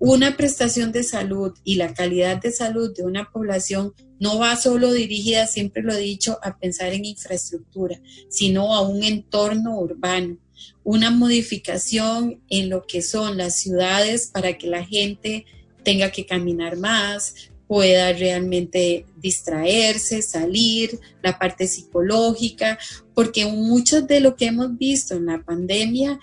una 0.00 0.36
prestación 0.36 0.90
de 0.90 1.04
salud 1.04 1.52
y 1.62 1.76
la 1.76 1.94
calidad 1.94 2.42
de 2.42 2.50
salud 2.50 2.92
de 2.96 3.04
una 3.04 3.30
población 3.30 3.94
no 4.18 4.40
va 4.40 4.56
solo 4.56 4.92
dirigida, 4.92 5.46
siempre 5.46 5.84
lo 5.84 5.92
he 5.92 6.00
dicho, 6.00 6.40
a 6.42 6.58
pensar 6.58 6.92
en 6.92 7.04
infraestructura, 7.04 8.00
sino 8.28 8.74
a 8.74 8.80
un 8.80 9.04
entorno 9.04 9.78
urbano. 9.78 10.36
Una 10.82 11.10
modificación 11.10 12.40
en 12.50 12.70
lo 12.70 12.88
que 12.88 13.02
son 13.02 13.36
las 13.36 13.54
ciudades 13.54 14.30
para 14.32 14.58
que 14.58 14.66
la 14.66 14.84
gente 14.84 15.46
tenga 15.84 16.10
que 16.10 16.26
caminar 16.26 16.76
más, 16.76 17.52
pueda 17.66 18.12
realmente 18.12 19.06
distraerse, 19.16 20.22
salir, 20.22 20.98
la 21.22 21.38
parte 21.38 21.66
psicológica, 21.66 22.78
porque 23.14 23.46
mucho 23.46 24.02
de 24.02 24.20
lo 24.20 24.36
que 24.36 24.46
hemos 24.46 24.76
visto 24.76 25.14
en 25.14 25.26
la 25.26 25.42
pandemia, 25.42 26.18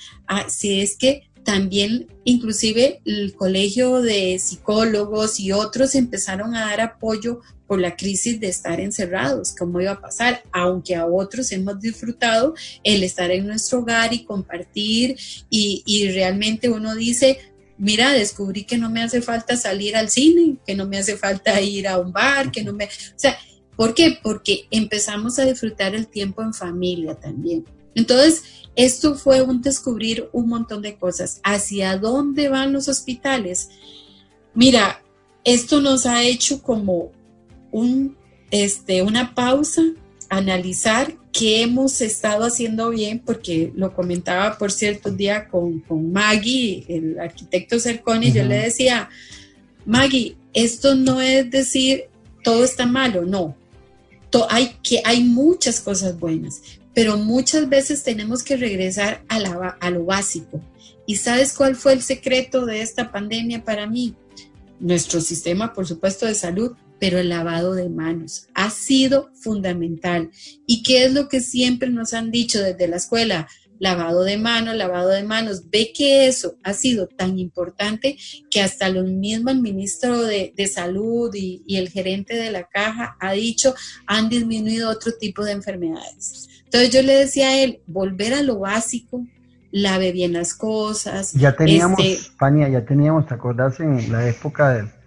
si 0.48 0.82
es 0.82 0.96
que 0.98 1.32
también 1.44 2.08
inclusive 2.24 3.02
el 3.06 3.34
colegio 3.34 4.02
de 4.02 4.38
psicólogos 4.40 5.40
y 5.40 5.52
otros 5.52 5.96
empezaron 5.96 6.56
a 6.56 6.68
dar 6.68 6.82
apoyo 6.82 7.42
por 7.66 7.80
la 7.80 7.96
crisis 7.96 8.40
de 8.40 8.50
estar 8.50 8.82
encerrados, 8.82 9.56
cómo 9.58 9.80
iba 9.80 9.94
a 9.94 10.02
pasar, 10.02 10.44
aunque 10.52 10.96
a 10.96 11.06
otros 11.06 11.54
hemos 11.54 11.80
disfrutado 11.80 12.54
el 12.84 13.02
estar 13.02 13.32
en 13.32 13.48
nuestro 13.48 13.80
hogar 13.80 14.14
y 14.14 14.26
compartir 14.26 15.18
y, 15.50 15.82
y 15.86 16.12
realmente 16.12 16.70
uno 16.70 16.96
dice, 16.96 17.40
mira, 17.82 18.14
descubrí 18.14 18.64
que 18.64 18.78
no 18.78 18.92
me 18.92 19.02
hace 19.02 19.24
falta 19.24 19.58
salir 19.58 19.98
al 19.98 20.12
cine, 20.12 20.58
que 20.68 20.76
no 20.76 20.86
me 20.86 21.00
hace 21.00 21.18
falta 21.18 21.60
ir 21.60 21.88
a 21.88 21.98
un 21.98 22.12
bar, 22.12 22.52
que 22.52 22.64
no 22.64 22.74
me... 22.74 22.86
O 22.86 22.90
sea, 23.16 23.36
¿por 23.76 23.96
qué? 23.96 24.20
Porque 24.22 24.68
empezamos 24.70 25.40
a 25.40 25.46
disfrutar 25.46 25.96
el 25.96 26.08
tiempo 26.08 26.44
en 26.44 26.54
familia 26.54 27.16
también. 27.16 27.66
Entonces, 27.96 28.44
esto 28.76 29.16
fue 29.16 29.42
un 29.42 29.64
descubrir 29.64 30.30
un 30.32 30.48
montón 30.48 30.84
de 30.84 30.96
cosas. 30.96 31.42
¿Hacia 31.44 31.98
dónde 31.98 32.50
van 32.50 32.72
los 32.72 32.88
hospitales? 32.88 33.70
Mira, 34.54 35.02
esto 35.44 35.82
nos 35.82 36.06
ha 36.06 36.22
hecho 36.22 36.62
como 36.62 37.12
un, 37.72 38.16
este, 38.52 39.02
una 39.02 39.34
pausa, 39.34 39.82
analizar 40.32 41.14
qué 41.34 41.62
hemos 41.62 42.00
estado 42.00 42.46
haciendo 42.46 42.90
bien, 42.90 43.20
porque 43.20 43.72
lo 43.76 43.94
comentaba, 43.94 44.58
por 44.58 44.72
cierto, 44.72 45.10
un 45.10 45.18
día 45.18 45.50
con, 45.50 45.82
con 45.82 46.12
Maggie, 46.12 46.86
el 46.88 47.20
arquitecto 47.20 47.80
Cerconi, 47.80 48.32
yo 48.32 48.46
le 48.46 48.56
decía, 48.56 49.10
Maggie, 49.86 50.38
esto 50.54 50.96
no 50.96 51.22
es 51.22 51.52
decir 51.52 52.06
todo 52.44 52.64
está 52.64 52.86
malo, 52.86 53.26
no. 53.26 53.58
hay, 54.50 54.78
que, 54.82 55.02
hay 55.04 55.22
muchas 55.22 55.82
cosas 55.82 56.18
buenas, 56.18 56.62
pero 56.96 57.18
muchas 57.18 57.68
veces 57.68 58.02
tenemos 58.02 58.42
que 58.42 58.56
regresar 58.56 59.24
a, 59.28 59.38
la, 59.38 59.78
a 59.82 59.90
lo 59.90 60.06
básico. 60.06 60.62
¿Y 61.06 61.18
sabes 61.18 61.54
cuál 61.54 61.76
fue 61.76 61.92
el 61.92 62.02
secreto 62.02 62.66
de 62.66 62.82
esta 62.82 63.12
pandemia 63.12 63.66
para 63.66 63.86
mí? 63.86 64.16
Nuestro 64.80 65.20
sistema, 65.20 65.74
por 65.74 65.86
supuesto, 65.86 66.26
de 66.26 66.36
salud, 66.36 66.72
pero 67.02 67.18
el 67.18 67.30
lavado 67.30 67.74
de 67.74 67.90
manos 67.90 68.48
ha 68.54 68.70
sido 68.70 69.32
fundamental. 69.34 70.30
¿Y 70.68 70.84
qué 70.84 71.06
es 71.06 71.12
lo 71.12 71.28
que 71.30 71.40
siempre 71.40 71.90
nos 71.90 72.14
han 72.14 72.30
dicho 72.30 72.62
desde 72.62 72.88
la 72.88 72.98
escuela? 72.98 73.48
Lavado 73.80 74.24
de 74.24 74.38
manos, 74.38 74.76
lavado 74.76 75.10
de 75.10 75.24
manos. 75.24 75.72
Ve 75.72 75.94
que 75.98 76.28
eso 76.28 76.58
ha 76.64 76.74
sido 76.74 77.08
tan 77.08 77.40
importante 77.40 78.18
que 78.52 78.62
hasta 78.62 78.88
los 78.90 79.06
mismos 79.10 79.54
el 79.56 79.62
ministro 79.64 80.22
de, 80.22 80.54
Salud 80.72 81.34
y, 81.34 81.64
y, 81.66 81.78
el 81.78 81.90
gerente 81.90 82.36
de 82.36 82.52
la 82.52 82.68
caja 82.68 83.18
ha 83.20 83.32
dicho 83.32 83.74
han 84.06 84.30
disminuido 84.30 84.92
otro 84.92 85.12
tipo 85.20 85.44
de 85.44 85.54
enfermedades. 85.54 86.50
Entonces 86.66 86.92
yo 86.92 87.02
le 87.02 87.16
decía 87.16 87.50
a 87.50 87.58
él, 87.64 87.82
volver 87.88 88.36
a 88.36 88.44
lo 88.44 88.60
básico, 88.60 89.26
lave 89.72 90.12
bien 90.12 90.34
las 90.34 90.54
cosas. 90.54 91.34
Ya 91.34 91.56
teníamos, 91.56 92.00
España, 92.00 92.68
este 92.68 92.74
ya 92.74 92.86
teníamos, 92.86 93.26
¿te 93.26 93.34
acordás 93.34 93.80
en 93.80 94.12
la 94.12 94.30
época 94.30 94.70
del 94.70 95.01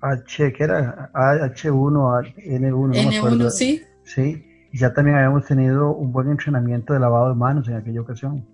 H, 0.00 0.52
que 0.52 0.64
era 0.64 1.10
H1, 1.12 2.34
N1. 2.36 2.94
N1, 2.94 3.50
sí. 3.50 3.82
Sí, 4.04 4.44
ya 4.72 4.92
también 4.92 5.16
habíamos 5.16 5.46
tenido 5.46 5.92
un 5.94 6.12
buen 6.12 6.30
entrenamiento 6.30 6.92
de 6.92 7.00
lavado 7.00 7.28
de 7.28 7.34
manos 7.34 7.68
en 7.68 7.74
aquella 7.74 8.00
ocasión. 8.00 8.44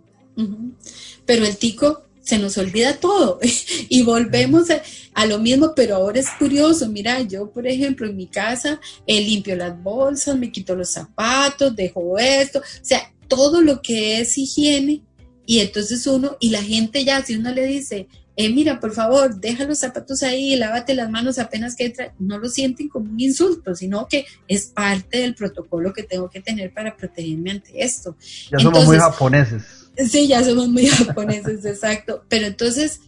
Pero 1.26 1.44
el 1.44 1.56
tico 1.56 2.02
se 2.20 2.38
nos 2.38 2.56
olvida 2.58 2.96
todo 2.98 3.38
y 3.88 4.02
volvemos 4.02 4.68
a, 5.14 5.26
lo 5.26 5.38
mismo, 5.38 5.74
pero 5.76 5.96
ahora 5.96 6.18
es 6.18 6.30
curioso, 6.38 6.88
mira, 6.88 7.20
yo 7.20 7.50
por 7.50 7.66
ejemplo 7.66 8.06
en 8.06 8.16
mi 8.16 8.26
casa 8.26 8.80
eh, 9.06 9.20
limpio 9.20 9.54
las 9.54 9.80
bolsas, 9.80 10.36
me 10.36 10.50
quito 10.50 10.74
los 10.74 10.90
zapatos, 10.90 11.76
dejo 11.76 12.18
esto, 12.18 12.60
o 12.60 12.62
sea, 12.82 13.12
todo 13.28 13.60
lo 13.60 13.80
que 13.80 14.20
es 14.20 14.36
higiene 14.38 15.02
y 15.46 15.60
entonces 15.60 16.06
uno, 16.06 16.36
y 16.40 16.50
la 16.50 16.62
gente 16.62 17.04
ya, 17.04 17.22
si 17.22 17.36
uno 17.36 17.52
le 17.52 17.66
dice, 17.66 18.08
eh, 18.36 18.52
mira, 18.52 18.80
por 18.80 18.92
favor, 18.92 19.36
deja 19.36 19.64
los 19.64 19.78
zapatos 19.78 20.24
ahí, 20.24 20.56
lávate 20.56 20.94
las 20.94 21.08
manos 21.08 21.38
apenas 21.38 21.76
que 21.76 21.86
entra, 21.86 22.12
no 22.18 22.38
lo 22.38 22.48
sienten 22.48 22.88
como 22.88 23.10
un 23.10 23.20
insulto, 23.20 23.76
sino 23.76 24.08
que 24.08 24.26
es 24.48 24.66
parte 24.66 25.18
del 25.18 25.36
protocolo 25.36 25.92
que 25.92 26.02
tengo 26.02 26.28
que 26.28 26.40
tener 26.40 26.72
para 26.72 26.96
protegerme 26.96 27.52
ante 27.52 27.84
esto. 27.84 28.16
Ya 28.50 28.58
somos 28.58 28.86
muy 28.86 28.96
japoneses. 28.96 29.62
Sí, 30.10 30.26
ya 30.26 30.42
somos 30.42 30.68
muy 30.68 30.86
japoneses, 30.88 31.64
exacto. 31.64 32.24
Pero 32.28 32.46
entonces, 32.46 33.02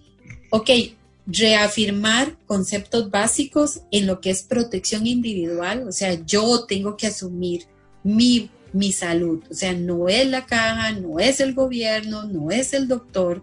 ok, 0.51 0.71
reafirmar 1.27 2.37
conceptos 2.47 3.11
básicos 3.11 3.81
en 3.91 4.07
lo 4.07 4.21
que 4.21 4.31
es 4.31 4.45
protección 4.45 5.09
individual, 5.09 5.89
o 5.89 5.93
sea, 5.93 6.15
yo 6.25 6.67
tengo 6.67 6.97
que 6.97 7.09
asumir 7.09 7.65
mi, 8.05 8.49
mi 8.73 8.93
salud, 8.93 9.43
o 9.51 9.55
sea, 9.55 9.73
no 9.73 10.09
es 10.09 10.29
la 10.29 10.47
caja, 10.47 10.93
no 10.93 11.19
es 11.19 11.41
el 11.41 11.53
gobierno, 11.53 12.23
no 12.27 12.53
es 12.53 12.75
el 12.75 12.87
doctor, 12.87 13.43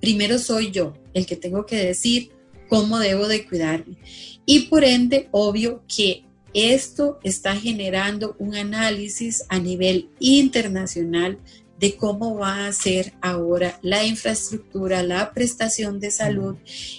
primero 0.00 0.38
soy 0.38 0.70
yo 0.70 0.94
el 1.16 1.26
que 1.26 1.36
tengo 1.36 1.64
que 1.64 1.76
decir 1.76 2.30
cómo 2.68 2.98
debo 2.98 3.26
de 3.26 3.46
cuidarme. 3.46 3.96
Y 4.44 4.66
por 4.66 4.84
ende, 4.84 5.28
obvio 5.30 5.82
que 5.88 6.24
esto 6.52 7.18
está 7.22 7.56
generando 7.56 8.36
un 8.38 8.54
análisis 8.54 9.44
a 9.48 9.58
nivel 9.58 10.10
internacional 10.20 11.38
de 11.78 11.96
cómo 11.96 12.36
va 12.36 12.66
a 12.66 12.72
ser 12.72 13.14
ahora 13.22 13.78
la 13.82 14.04
infraestructura, 14.04 15.02
la 15.02 15.32
prestación 15.32 16.00
de 16.00 16.10
salud. 16.10 16.56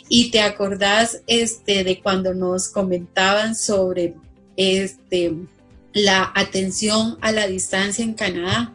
Y 0.10 0.32
te 0.32 0.42
acordás 0.42 1.22
este, 1.28 1.84
de 1.84 2.02
cuando 2.02 2.34
nos 2.34 2.70
comentaban 2.70 3.56
sobre 3.56 4.16
este, 4.56 5.34
la 5.94 6.32
atención 6.36 7.18
a 7.22 7.32
la 7.32 7.48
distancia 7.48 8.04
en 8.04 8.14
Canadá. 8.16 8.74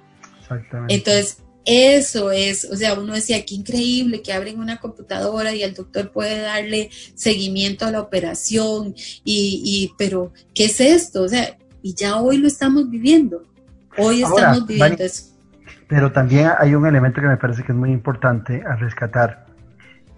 Entonces, 0.88 1.38
eso 1.64 2.30
es, 2.30 2.64
o 2.64 2.76
sea, 2.76 2.94
uno 2.94 3.14
decía, 3.14 3.44
qué 3.44 3.54
increíble 3.54 4.22
que 4.22 4.32
abren 4.32 4.58
una 4.58 4.78
computadora 4.78 5.54
y 5.54 5.62
el 5.62 5.74
doctor 5.74 6.10
puede 6.10 6.40
darle 6.40 6.90
seguimiento 7.14 7.86
a 7.86 7.90
la 7.90 8.00
operación, 8.00 8.94
y, 9.24 9.62
y 9.64 9.92
pero, 9.96 10.32
¿qué 10.54 10.66
es 10.66 10.80
esto? 10.80 11.22
O 11.22 11.28
sea, 11.28 11.56
y 11.82 11.94
ya 11.94 12.16
hoy 12.16 12.38
lo 12.38 12.46
estamos 12.46 12.88
viviendo, 12.90 13.42
hoy 13.98 14.22
estamos 14.22 14.66
viviendo 14.66 15.02
eso. 15.02 15.32
Pero 15.88 16.10
también 16.10 16.50
hay 16.58 16.74
un 16.74 16.86
elemento 16.86 17.20
que 17.20 17.26
me 17.26 17.36
parece 17.36 17.62
que 17.62 17.72
es 17.72 17.78
muy 17.78 17.90
importante 17.90 18.62
a 18.66 18.76
rescatar, 18.76 19.46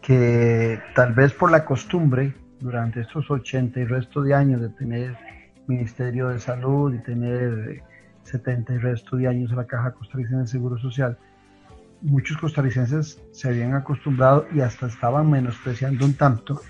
que 0.00 0.78
tal 0.94 1.14
vez 1.14 1.32
por 1.32 1.50
la 1.50 1.64
costumbre 1.64 2.34
durante 2.60 3.00
estos 3.00 3.30
80 3.30 3.80
y 3.80 3.84
resto 3.84 4.22
de 4.22 4.34
años 4.34 4.60
de 4.60 4.68
tener 4.70 5.16
Ministerio 5.66 6.28
de 6.28 6.38
Salud 6.38 6.94
y 6.94 6.98
tener 6.98 7.82
70 8.24 8.74
y 8.74 8.78
resto 8.78 9.16
de 9.16 9.28
años 9.28 9.50
en 9.50 9.56
la 9.56 9.66
Caja 9.66 9.92
Costarricense 9.92 10.42
de 10.42 10.46
Seguro 10.48 10.78
Social, 10.78 11.18
muchos 12.04 12.36
costarricenses 12.36 13.18
se 13.32 13.48
habían 13.48 13.74
acostumbrado 13.74 14.46
y 14.54 14.60
hasta 14.60 14.86
estaban 14.86 15.30
menospreciando 15.30 16.04
un 16.04 16.14
tanto 16.14 16.60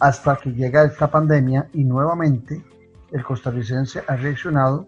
hasta 0.00 0.36
que 0.36 0.52
llega 0.52 0.84
esta 0.84 1.10
pandemia 1.10 1.68
y 1.72 1.82
nuevamente 1.84 2.62
el 3.10 3.24
costarricense 3.24 4.02
ha 4.06 4.16
reaccionado 4.16 4.86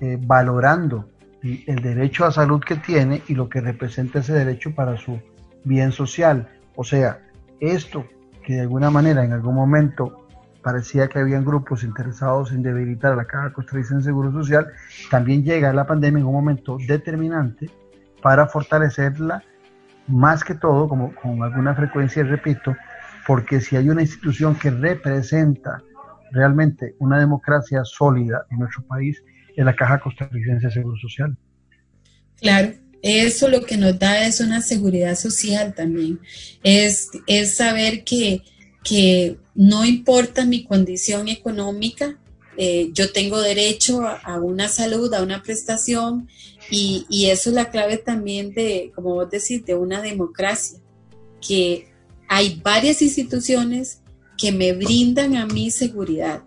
eh, 0.00 0.18
valorando 0.20 1.08
el 1.42 1.80
derecho 1.80 2.26
a 2.26 2.32
salud 2.32 2.60
que 2.60 2.76
tiene 2.76 3.22
y 3.28 3.34
lo 3.34 3.48
que 3.48 3.62
representa 3.62 4.18
ese 4.18 4.34
derecho 4.34 4.74
para 4.74 4.98
su 4.98 5.18
bien 5.64 5.92
social. 5.92 6.48
O 6.76 6.84
sea, 6.84 7.22
esto 7.60 8.04
que 8.44 8.54
de 8.54 8.60
alguna 8.60 8.90
manera 8.90 9.24
en 9.24 9.32
algún 9.32 9.54
momento 9.54 10.26
parecía 10.62 11.08
que 11.08 11.18
habían 11.18 11.46
grupos 11.46 11.84
interesados 11.84 12.52
en 12.52 12.62
debilitar 12.62 13.16
la 13.16 13.24
Caja 13.24 13.54
Costarricense 13.54 13.96
de 13.96 14.04
Seguro 14.04 14.30
Social, 14.32 14.66
también 15.10 15.42
llega 15.42 15.72
la 15.72 15.86
pandemia 15.86 16.20
en 16.20 16.26
un 16.26 16.34
momento 16.34 16.76
determinante 16.86 17.70
para 18.22 18.46
fortalecerla, 18.46 19.42
más 20.06 20.42
que 20.42 20.54
todo, 20.54 20.88
como 20.88 21.14
con 21.14 21.42
alguna 21.42 21.74
frecuencia 21.74 22.22
repito, 22.22 22.76
porque 23.26 23.60
si 23.60 23.76
hay 23.76 23.88
una 23.88 24.02
institución 24.02 24.54
que 24.56 24.70
representa 24.70 25.82
realmente 26.32 26.94
una 26.98 27.18
democracia 27.18 27.84
sólida 27.84 28.46
en 28.50 28.58
nuestro 28.58 28.82
país, 28.84 29.22
es 29.56 29.64
la 29.64 29.74
Caja 29.74 30.00
Costarricense 30.00 30.66
de 30.66 30.72
Seguro 30.72 30.96
Social. 30.96 31.36
Claro, 32.36 32.72
eso 33.02 33.48
lo 33.48 33.62
que 33.62 33.76
nos 33.76 33.98
da 33.98 34.26
es 34.26 34.40
una 34.40 34.60
seguridad 34.60 35.14
social 35.14 35.74
también, 35.74 36.20
es, 36.62 37.10
es 37.26 37.56
saber 37.56 38.04
que, 38.04 38.42
que 38.82 39.38
no 39.54 39.84
importa 39.84 40.44
mi 40.44 40.64
condición 40.64 41.28
económica, 41.28 42.16
eh, 42.56 42.90
yo 42.92 43.12
tengo 43.12 43.40
derecho 43.40 44.02
a, 44.02 44.38
una 44.40 44.68
salud, 44.68 45.12
a 45.14 45.22
una 45.22 45.42
prestación, 45.42 46.28
y, 46.70 47.06
eso 47.26 47.50
es 47.50 47.56
la 47.56 47.70
clave 47.70 47.96
también 47.96 48.52
de, 48.52 48.92
como 48.94 49.14
vos 49.14 49.30
decís, 49.30 49.64
de 49.64 49.74
una 49.74 50.02
democracia, 50.02 50.78
que 51.40 51.88
hay 52.28 52.60
varias 52.62 53.02
instituciones 53.02 54.02
que 54.36 54.52
me 54.52 54.72
brindan 54.72 55.36
a 55.36 55.46
mí 55.46 55.70
seguridad. 55.70 56.42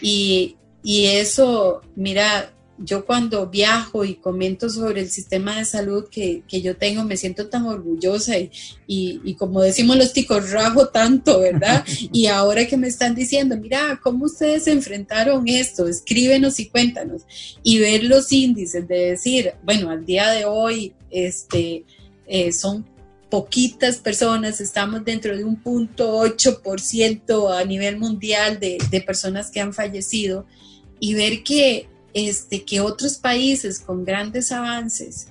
Y, 0.00 0.56
y 0.82 1.06
eso, 1.06 1.82
mira, 1.94 2.53
yo 2.78 3.06
cuando 3.06 3.48
viajo 3.48 4.04
y 4.04 4.16
comento 4.16 4.68
sobre 4.68 5.00
el 5.00 5.10
sistema 5.10 5.58
de 5.58 5.64
salud 5.64 6.08
que, 6.10 6.42
yo 6.48 6.76
tengo, 6.76 7.04
me 7.04 7.16
siento 7.16 7.48
tan 7.48 7.66
orgullosa 7.66 8.38
y, 8.38 8.50
y, 8.86 9.34
como 9.34 9.62
decimos 9.62 9.96
los 9.96 10.12
ticos, 10.12 10.50
rajo 10.50 10.88
tanto, 10.88 11.40
¿verdad? 11.40 11.84
Y 12.12 12.26
ahora 12.26 12.66
que 12.66 12.76
me 12.76 12.88
están 12.88 13.14
diciendo, 13.14 13.56
mira, 13.56 14.00
¿cómo 14.02 14.26
ustedes 14.26 14.66
enfrentaron 14.66 15.46
esto? 15.48 15.86
Escríbenos 15.86 16.58
y 16.58 16.66
cuéntanos. 16.66 17.22
Y 17.62 17.78
ver 17.78 18.04
los 18.04 18.32
índices 18.32 18.86
de 18.88 19.10
decir, 19.10 19.54
bueno, 19.62 19.90
al 19.90 20.04
día 20.04 20.30
de 20.30 20.44
hoy, 20.44 20.94
este, 21.10 21.84
eh, 22.26 22.52
son 22.52 22.86
poquitas 23.30 23.96
personas, 23.96 24.60
estamos 24.60 25.04
dentro 25.04 25.36
de 25.36 25.44
un 25.44 25.56
punto 25.56 26.24
8% 26.24 27.56
a 27.56 27.64
nivel 27.64 27.98
mundial 27.98 28.60
de, 28.60 28.78
de 28.90 29.00
personas 29.00 29.50
que 29.50 29.60
han 29.60 29.72
fallecido 29.72 30.46
y 31.00 31.14
ver 31.14 31.42
que 31.42 31.88
este, 32.14 32.64
que 32.64 32.80
otros 32.80 33.18
países 33.18 33.80
con 33.80 34.04
grandes 34.04 34.52
avances, 34.52 35.28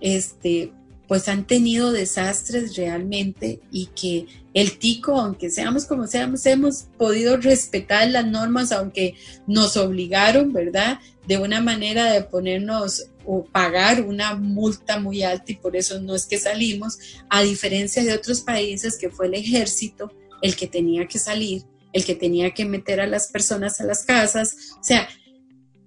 este, 0.00 0.72
pues 1.10 1.28
han 1.28 1.44
tenido 1.44 1.90
desastres 1.90 2.76
realmente 2.76 3.60
y 3.72 3.86
que 3.86 4.26
el 4.54 4.78
tico, 4.78 5.20
aunque 5.20 5.50
seamos 5.50 5.84
como 5.84 6.06
seamos, 6.06 6.46
hemos 6.46 6.84
podido 6.96 7.36
respetar 7.36 8.08
las 8.08 8.26
normas, 8.26 8.70
aunque 8.70 9.16
nos 9.48 9.76
obligaron, 9.76 10.52
¿verdad? 10.52 11.00
De 11.26 11.38
una 11.38 11.60
manera 11.60 12.12
de 12.12 12.22
ponernos 12.22 13.06
o 13.26 13.44
pagar 13.44 14.02
una 14.02 14.36
multa 14.36 15.00
muy 15.00 15.24
alta 15.24 15.52
y 15.52 15.56
por 15.56 15.76
eso 15.76 16.00
no 16.00 16.14
es 16.14 16.26
que 16.26 16.38
salimos, 16.38 16.98
a 17.28 17.42
diferencia 17.42 18.04
de 18.04 18.14
otros 18.14 18.40
países 18.40 18.96
que 18.96 19.10
fue 19.10 19.26
el 19.26 19.34
ejército 19.34 20.12
el 20.42 20.56
que 20.56 20.66
tenía 20.66 21.06
que 21.06 21.18
salir, 21.18 21.64
el 21.92 22.04
que 22.04 22.14
tenía 22.14 22.52
que 22.52 22.64
meter 22.64 23.00
a 23.00 23.06
las 23.06 23.28
personas 23.28 23.80
a 23.80 23.84
las 23.84 24.04
casas, 24.04 24.54
o 24.80 24.84
sea, 24.84 25.08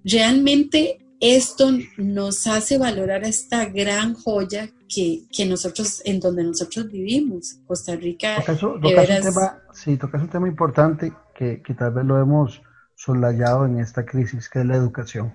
realmente 0.04 0.98
esto 1.20 1.70
nos 1.96 2.46
hace 2.46 2.78
valorar 2.78 3.24
esta 3.24 3.66
gran 3.66 4.14
joya 4.14 4.68
que, 4.88 5.46
nosotros, 5.48 6.02
en 6.04 6.20
donde 6.20 6.44
nosotros 6.44 6.90
vivimos, 6.90 7.60
Costa 7.66 7.96
Rica. 7.96 8.36
Tocas, 8.36 8.62
un 8.62 8.80
tema, 8.80 9.62
sí, 9.72 9.96
tocas 9.96 10.22
un 10.22 10.28
tema 10.28 10.48
importante 10.48 11.12
que, 11.34 11.62
tal 11.76 11.92
vez 11.94 12.04
lo 12.04 12.20
hemos 12.20 12.62
solayado 12.94 13.66
en 13.66 13.80
esta 13.80 14.04
crisis, 14.04 14.48
que 14.48 14.60
es 14.60 14.66
la 14.66 14.76
educación. 14.76 15.34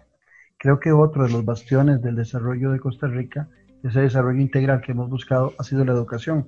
Creo 0.57 0.79
que 0.79 0.91
otro 0.91 1.23
de 1.23 1.31
los 1.31 1.43
bastiones 1.43 2.01
del 2.01 2.15
desarrollo 2.15 2.71
de 2.71 2.79
Costa 2.79 3.07
Rica, 3.07 3.49
ese 3.83 4.01
desarrollo 4.01 4.39
integral 4.39 4.81
que 4.81 4.91
hemos 4.91 5.09
buscado, 5.09 5.53
ha 5.57 5.63
sido 5.63 5.83
la 5.85 5.93
educación, 5.93 6.47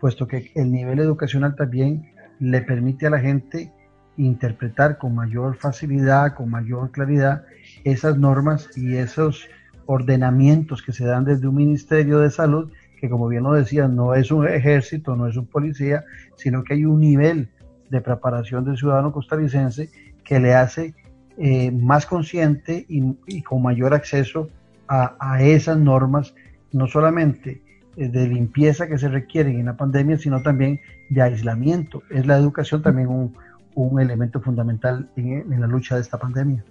puesto 0.00 0.26
que 0.26 0.52
el 0.54 0.70
nivel 0.70 0.98
educacional 0.98 1.54
también 1.56 2.12
le 2.40 2.60
permite 2.62 3.06
a 3.06 3.10
la 3.10 3.20
gente 3.20 3.72
interpretar 4.16 4.98
con 4.98 5.14
mayor 5.14 5.56
facilidad, 5.56 6.34
con 6.34 6.50
mayor 6.50 6.90
claridad 6.90 7.44
esas 7.84 8.18
normas 8.18 8.70
y 8.76 8.96
esos 8.96 9.48
ordenamientos 9.86 10.82
que 10.82 10.92
se 10.92 11.04
dan 11.04 11.24
desde 11.24 11.48
un 11.48 11.56
Ministerio 11.56 12.20
de 12.20 12.30
Salud, 12.30 12.70
que 13.00 13.08
como 13.08 13.28
bien 13.28 13.42
lo 13.42 13.52
decía, 13.52 13.88
no 13.88 14.14
es 14.14 14.30
un 14.30 14.46
ejército, 14.46 15.16
no 15.16 15.26
es 15.26 15.36
un 15.36 15.46
policía, 15.46 16.04
sino 16.36 16.62
que 16.62 16.74
hay 16.74 16.84
un 16.84 17.00
nivel 17.00 17.48
de 17.90 18.00
preparación 18.00 18.64
del 18.64 18.78
ciudadano 18.78 19.12
costarricense 19.12 19.90
que 20.24 20.38
le 20.38 20.54
hace 20.54 20.94
eh, 21.36 21.70
más 21.70 22.06
consciente 22.06 22.86
y, 22.88 23.42
con 23.42 23.62
mayor 23.62 23.94
acceso 23.94 24.48
a, 24.88 25.42
esas 25.42 25.78
normas, 25.78 26.34
no 26.70 26.86
solamente 26.86 27.62
eh, 27.96 28.08
de 28.08 28.28
limpieza 28.28 28.86
que 28.86 28.98
se 28.98 29.08
requieren 29.08 29.58
en 29.58 29.66
la 29.66 29.76
pandemia, 29.76 30.18
sino 30.18 30.42
también 30.42 30.80
de 31.08 31.22
aislamiento. 31.22 32.02
Es 32.10 32.26
la 32.26 32.36
educación 32.36 32.82
también 32.82 33.08
un, 33.08 33.34
un 33.74 34.00
elemento 34.00 34.40
fundamental 34.40 35.08
en, 35.16 35.60
la 35.60 35.66
lucha 35.66 35.94
de 35.94 36.02
esta 36.02 36.18
pandemia. 36.18 36.64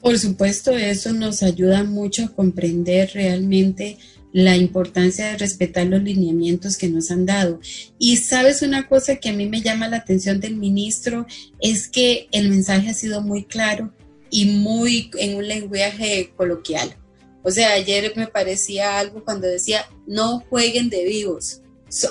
Por 0.00 0.18
supuesto, 0.18 0.72
eso 0.72 1.12
nos 1.12 1.42
ayuda 1.42 1.82
mucho 1.84 2.24
a 2.24 2.32
comprender 2.32 3.10
realmente 3.14 3.98
la 4.32 4.56
importancia 4.56 5.26
de 5.26 5.38
respetar 5.38 5.86
los 5.86 6.02
lineamientos 6.02 6.76
que 6.76 6.88
nos 6.88 7.10
han 7.10 7.26
dado. 7.26 7.60
Y 7.98 8.16
sabes 8.18 8.62
una 8.62 8.86
cosa 8.88 9.16
que 9.16 9.30
a 9.30 9.32
mí 9.32 9.46
me 9.46 9.62
llama 9.62 9.88
la 9.88 9.98
atención 9.98 10.40
del 10.40 10.56
ministro 10.56 11.26
es 11.60 11.88
que 11.88 12.28
el 12.32 12.48
mensaje 12.48 12.90
ha 12.90 12.94
sido 12.94 13.22
muy 13.22 13.44
claro 13.44 13.92
y 14.30 14.44
muy 14.46 15.10
en 15.18 15.36
un 15.36 15.48
lenguaje 15.48 16.32
coloquial. 16.36 16.94
O 17.42 17.50
sea, 17.50 17.72
ayer 17.72 18.12
me 18.16 18.26
parecía 18.26 18.98
algo 18.98 19.24
cuando 19.24 19.46
decía, 19.46 19.86
no 20.06 20.40
jueguen 20.40 20.90
de 20.90 21.04
vivos. 21.04 21.62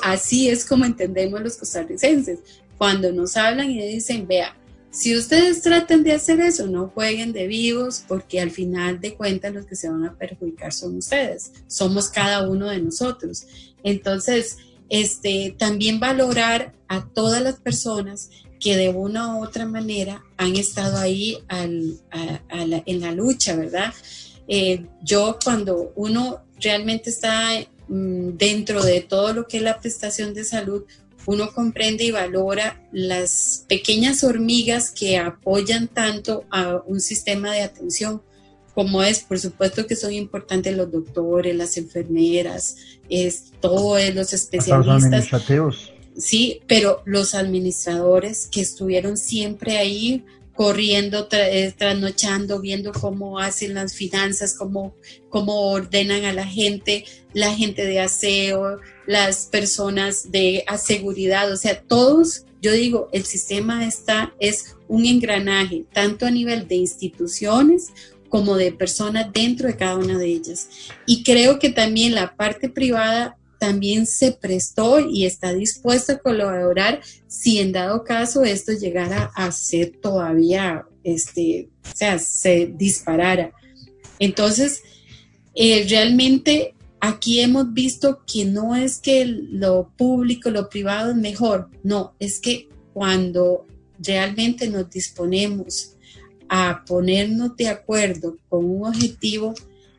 Así 0.01 0.49
es 0.49 0.65
como 0.65 0.85
entendemos 0.85 1.41
los 1.41 1.57
costarricenses 1.57 2.39
cuando 2.77 3.11
nos 3.11 3.37
hablan 3.37 3.69
y 3.69 3.81
dicen, 3.87 4.27
vea, 4.27 4.57
si 4.91 5.15
ustedes 5.15 5.61
tratan 5.61 6.03
de 6.03 6.13
hacer 6.13 6.39
eso, 6.39 6.67
no 6.67 6.87
jueguen 6.87 7.33
de 7.33 7.47
vivos 7.47 8.03
porque 8.07 8.39
al 8.39 8.51
final 8.51 8.99
de 8.99 9.15
cuentas 9.15 9.53
los 9.53 9.65
que 9.65 9.75
se 9.75 9.89
van 9.89 10.05
a 10.05 10.15
perjudicar 10.15 10.73
son 10.73 10.97
ustedes, 10.97 11.51
somos 11.67 12.09
cada 12.09 12.47
uno 12.49 12.69
de 12.69 12.81
nosotros. 12.81 13.45
Entonces, 13.83 14.57
este, 14.89 15.55
también 15.57 15.99
valorar 15.99 16.73
a 16.87 17.05
todas 17.05 17.41
las 17.41 17.55
personas 17.55 18.29
que 18.59 18.75
de 18.75 18.89
una 18.89 19.35
u 19.35 19.43
otra 19.43 19.65
manera 19.65 20.23
han 20.37 20.55
estado 20.55 20.97
ahí 20.97 21.37
en 21.49 23.01
la 23.01 23.11
lucha, 23.11 23.55
¿verdad? 23.55 23.93
Eh, 24.47 24.85
yo 25.03 25.37
cuando 25.43 25.91
uno 25.95 26.41
realmente 26.59 27.09
está 27.09 27.49
mm, 27.87 28.29
dentro 28.37 28.81
de 28.81 29.01
todo 29.01 29.33
lo 29.33 29.47
que 29.47 29.57
es 29.57 29.63
la 29.63 29.79
prestación 29.79 30.33
de 30.33 30.43
salud, 30.43 30.83
uno 31.27 31.51
comprende 31.51 32.05
y 32.05 32.11
valora 32.11 32.81
las 32.93 33.65
pequeñas 33.67 34.23
hormigas 34.23 34.91
que 34.91 35.17
apoyan 35.17 35.89
tanto 35.89 36.45
a 36.49 36.81
un 36.85 37.01
sistema 37.01 37.51
de 37.51 37.63
atención, 37.63 38.21
como 38.73 39.03
es, 39.03 39.19
por 39.19 39.37
supuesto 39.37 39.85
que 39.85 39.97
son 39.97 40.13
importantes 40.13 40.75
los 40.75 40.89
doctores, 40.89 41.53
las 41.53 41.75
enfermeras, 41.75 42.77
es, 43.09 43.51
todos 43.59 44.15
los 44.15 44.31
especialistas. 44.31 45.11
Los 45.11 45.91
sí, 46.17 46.61
pero 46.65 47.01
los 47.03 47.35
administradores 47.35 48.47
que 48.47 48.61
estuvieron 48.61 49.17
siempre 49.17 49.77
ahí 49.77 50.23
corriendo, 50.57 51.27
eh, 51.31 51.71
trasnochando, 51.77 52.59
viendo 52.59 52.91
cómo 52.91 53.37
hacen 53.37 53.75
las 53.75 53.93
finanzas, 53.93 54.55
cómo, 54.57 54.95
cómo 55.29 55.69
ordenan 55.69 56.25
a 56.25 56.33
la 56.33 56.47
gente, 56.47 57.05
la 57.31 57.53
gente 57.53 57.85
de 57.85 57.99
aseo, 57.99 58.79
las 59.05 59.45
personas 59.45 60.31
de 60.31 60.65
seguridad, 60.83 61.51
o 61.51 61.57
sea, 61.57 61.79
todos, 61.83 62.45
yo 62.59 62.71
digo, 62.71 63.07
el 63.13 63.23
sistema 63.25 63.85
está, 63.85 64.33
es 64.39 64.75
un 64.87 65.05
engranaje, 65.05 65.85
tanto 65.93 66.25
a 66.25 66.31
nivel 66.31 66.67
de 66.67 66.75
instituciones 66.75 67.91
como 68.27 68.57
de 68.57 68.71
personas 68.71 69.31
dentro 69.31 69.67
de 69.67 69.77
cada 69.77 69.95
una 69.95 70.17
de 70.17 70.25
ellas. 70.25 70.69
Y 71.05 71.21
creo 71.21 71.59
que 71.59 71.69
también 71.69 72.15
la 72.15 72.35
parte 72.35 72.67
privada 72.67 73.37
también 73.59 74.05
se 74.05 74.31
prestó 74.31 74.99
y 74.99 75.25
está 75.25 75.53
dispuesta 75.53 76.13
a 76.13 76.19
colaborar 76.19 77.01
si 77.27 77.59
en 77.59 77.71
dado 77.71 78.03
caso 78.03 78.43
esto 78.43 78.71
llegara 78.71 79.31
a 79.35 79.51
ser 79.51 79.97
todavía, 80.01 80.85
este, 81.03 81.69
o 81.83 81.95
sea, 81.95 82.19
se 82.19 82.67
disparara. 82.67 83.51
Entonces, 84.19 84.81
eh, 85.55 85.85
realmente 85.89 86.75
aquí 86.99 87.39
hemos 87.39 87.73
visto 87.73 88.23
que 88.25 88.45
no 88.45 88.75
es 88.75 88.99
que 88.99 89.25
lo 89.25 89.91
público, 89.97 90.49
lo 90.49 90.69
privado 90.69 91.11
es 91.11 91.17
mejor, 91.17 91.69
no, 91.83 92.13
es 92.19 92.39
que 92.39 92.69
cuando 92.93 93.65
realmente 93.99 94.69
nos 94.69 94.89
disponemos 94.89 95.93
a 96.49 96.83
ponernos 96.85 97.55
de 97.57 97.67
acuerdo 97.67 98.37
con 98.49 98.65
un 98.65 98.87
objetivo, 98.87 99.53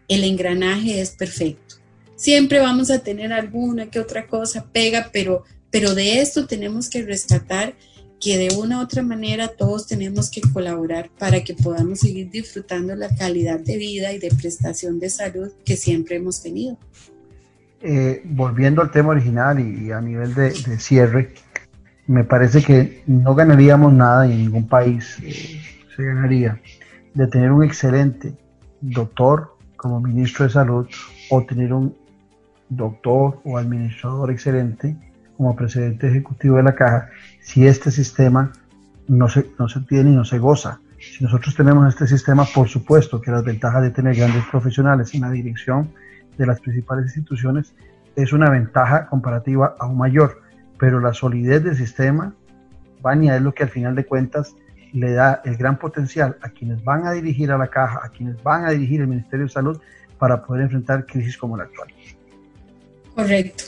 el 0.08 0.24
engranaje 0.24 1.00
es 1.00 1.10
perfecto 1.10 1.77
Siempre 2.18 2.58
vamos 2.58 2.90
a 2.90 2.98
tener 2.98 3.32
alguna 3.32 3.86
que 3.86 4.00
otra 4.00 4.26
cosa 4.26 4.66
pega, 4.72 5.08
pero, 5.12 5.44
pero 5.70 5.94
de 5.94 6.20
esto 6.20 6.48
tenemos 6.48 6.90
que 6.90 7.02
rescatar 7.02 7.74
que 8.20 8.36
de 8.36 8.56
una 8.56 8.80
u 8.80 8.82
otra 8.82 9.04
manera 9.04 9.46
todos 9.46 9.86
tenemos 9.86 10.28
que 10.28 10.40
colaborar 10.40 11.10
para 11.16 11.44
que 11.44 11.54
podamos 11.54 12.00
seguir 12.00 12.28
disfrutando 12.28 12.96
la 12.96 13.14
calidad 13.14 13.60
de 13.60 13.76
vida 13.76 14.12
y 14.12 14.18
de 14.18 14.30
prestación 14.30 14.98
de 14.98 15.10
salud 15.10 15.52
que 15.64 15.76
siempre 15.76 16.16
hemos 16.16 16.42
tenido. 16.42 16.76
Eh, 17.82 18.20
volviendo 18.24 18.82
al 18.82 18.90
tema 18.90 19.10
original 19.10 19.60
y, 19.60 19.92
a 19.92 20.00
nivel 20.00 20.34
de, 20.34 20.50
cierre, 20.80 21.34
me 22.08 22.24
parece 22.24 22.62
que 22.64 23.04
no 23.06 23.36
ganaríamos 23.36 23.92
nada 23.92 24.26
y 24.26 24.32
en 24.32 24.38
ningún 24.38 24.66
país 24.66 25.18
eh, 25.22 25.62
se 25.94 26.02
ganaría 26.02 26.60
de 27.14 27.28
tener 27.28 27.52
un 27.52 27.62
excelente 27.62 28.34
doctor 28.80 29.56
como 29.76 30.00
ministro 30.00 30.46
de 30.46 30.50
salud 30.50 30.88
o 31.30 31.44
tener 31.44 31.72
un 31.72 31.94
doctor 32.68 33.40
o 33.44 33.58
administrador 33.58 34.30
excelente 34.30 34.96
como 35.36 35.54
presidente 35.54 36.08
ejecutivo 36.08 36.56
de 36.56 36.64
la 36.64 36.74
caja 36.74 37.10
si 37.40 37.66
este 37.66 37.90
sistema 37.90 38.52
no 39.06 39.28
se, 39.28 39.46
no 39.58 39.68
se 39.68 39.80
tiene 39.80 40.10
y 40.10 40.16
no 40.16 40.24
se 40.24 40.38
goza. 40.38 40.80
Si 40.98 41.22
nosotros 41.22 41.54
tenemos 41.54 41.88
este 41.88 42.06
sistema, 42.06 42.44
por 42.44 42.68
supuesto 42.68 43.20
que 43.20 43.30
las 43.30 43.44
ventajas 43.44 43.82
de 43.82 43.90
tener 43.90 44.16
grandes 44.16 44.44
profesionales 44.50 45.14
en 45.14 45.20
la 45.22 45.30
dirección 45.30 45.92
de 46.36 46.46
las 46.46 46.60
principales 46.60 47.06
instituciones 47.06 47.74
es 48.16 48.32
una 48.32 48.50
ventaja 48.50 49.06
comparativa 49.06 49.76
aún 49.78 49.96
mayor, 49.96 50.42
pero 50.78 50.98
la 50.98 51.14
solidez 51.14 51.62
del 51.62 51.76
sistema, 51.76 52.34
Vania, 53.00 53.36
es 53.36 53.42
lo 53.42 53.54
que 53.54 53.62
al 53.62 53.68
final 53.68 53.94
de 53.94 54.04
cuentas 54.04 54.56
le 54.92 55.12
da 55.12 55.40
el 55.44 55.56
gran 55.56 55.78
potencial 55.78 56.36
a 56.42 56.48
quienes 56.48 56.82
van 56.82 57.06
a 57.06 57.12
dirigir 57.12 57.52
a 57.52 57.58
la 57.58 57.68
caja, 57.68 58.00
a 58.02 58.08
quienes 58.08 58.42
van 58.42 58.64
a 58.64 58.70
dirigir 58.70 59.00
el 59.00 59.06
Ministerio 59.06 59.46
de 59.46 59.52
Salud 59.52 59.80
para 60.18 60.42
poder 60.42 60.62
enfrentar 60.62 61.06
crisis 61.06 61.36
como 61.36 61.56
la 61.56 61.64
actual. 61.64 61.88
Correcto. 63.18 63.64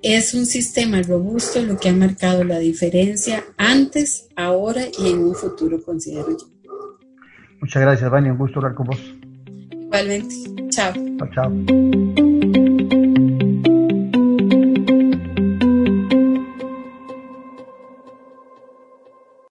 Es 0.00 0.32
un 0.32 0.46
sistema 0.46 1.02
robusto 1.02 1.60
lo 1.60 1.76
que 1.76 1.88
ha 1.88 1.92
marcado 1.92 2.44
la 2.44 2.60
diferencia 2.60 3.42
antes, 3.56 4.28
ahora 4.36 4.82
y 4.96 5.10
en 5.10 5.24
un 5.24 5.34
futuro, 5.34 5.82
considero 5.82 6.30
yo. 6.30 6.46
Muchas 7.60 7.82
gracias, 7.82 8.08
Vania. 8.08 8.30
Un 8.30 8.38
gusto 8.38 8.60
hablar 8.60 8.76
con 8.76 8.86
vos. 8.86 9.00
Igualmente. 9.72 10.36
Chao. 10.70 10.92
Chao, 11.18 11.28
chao. 11.34 12.61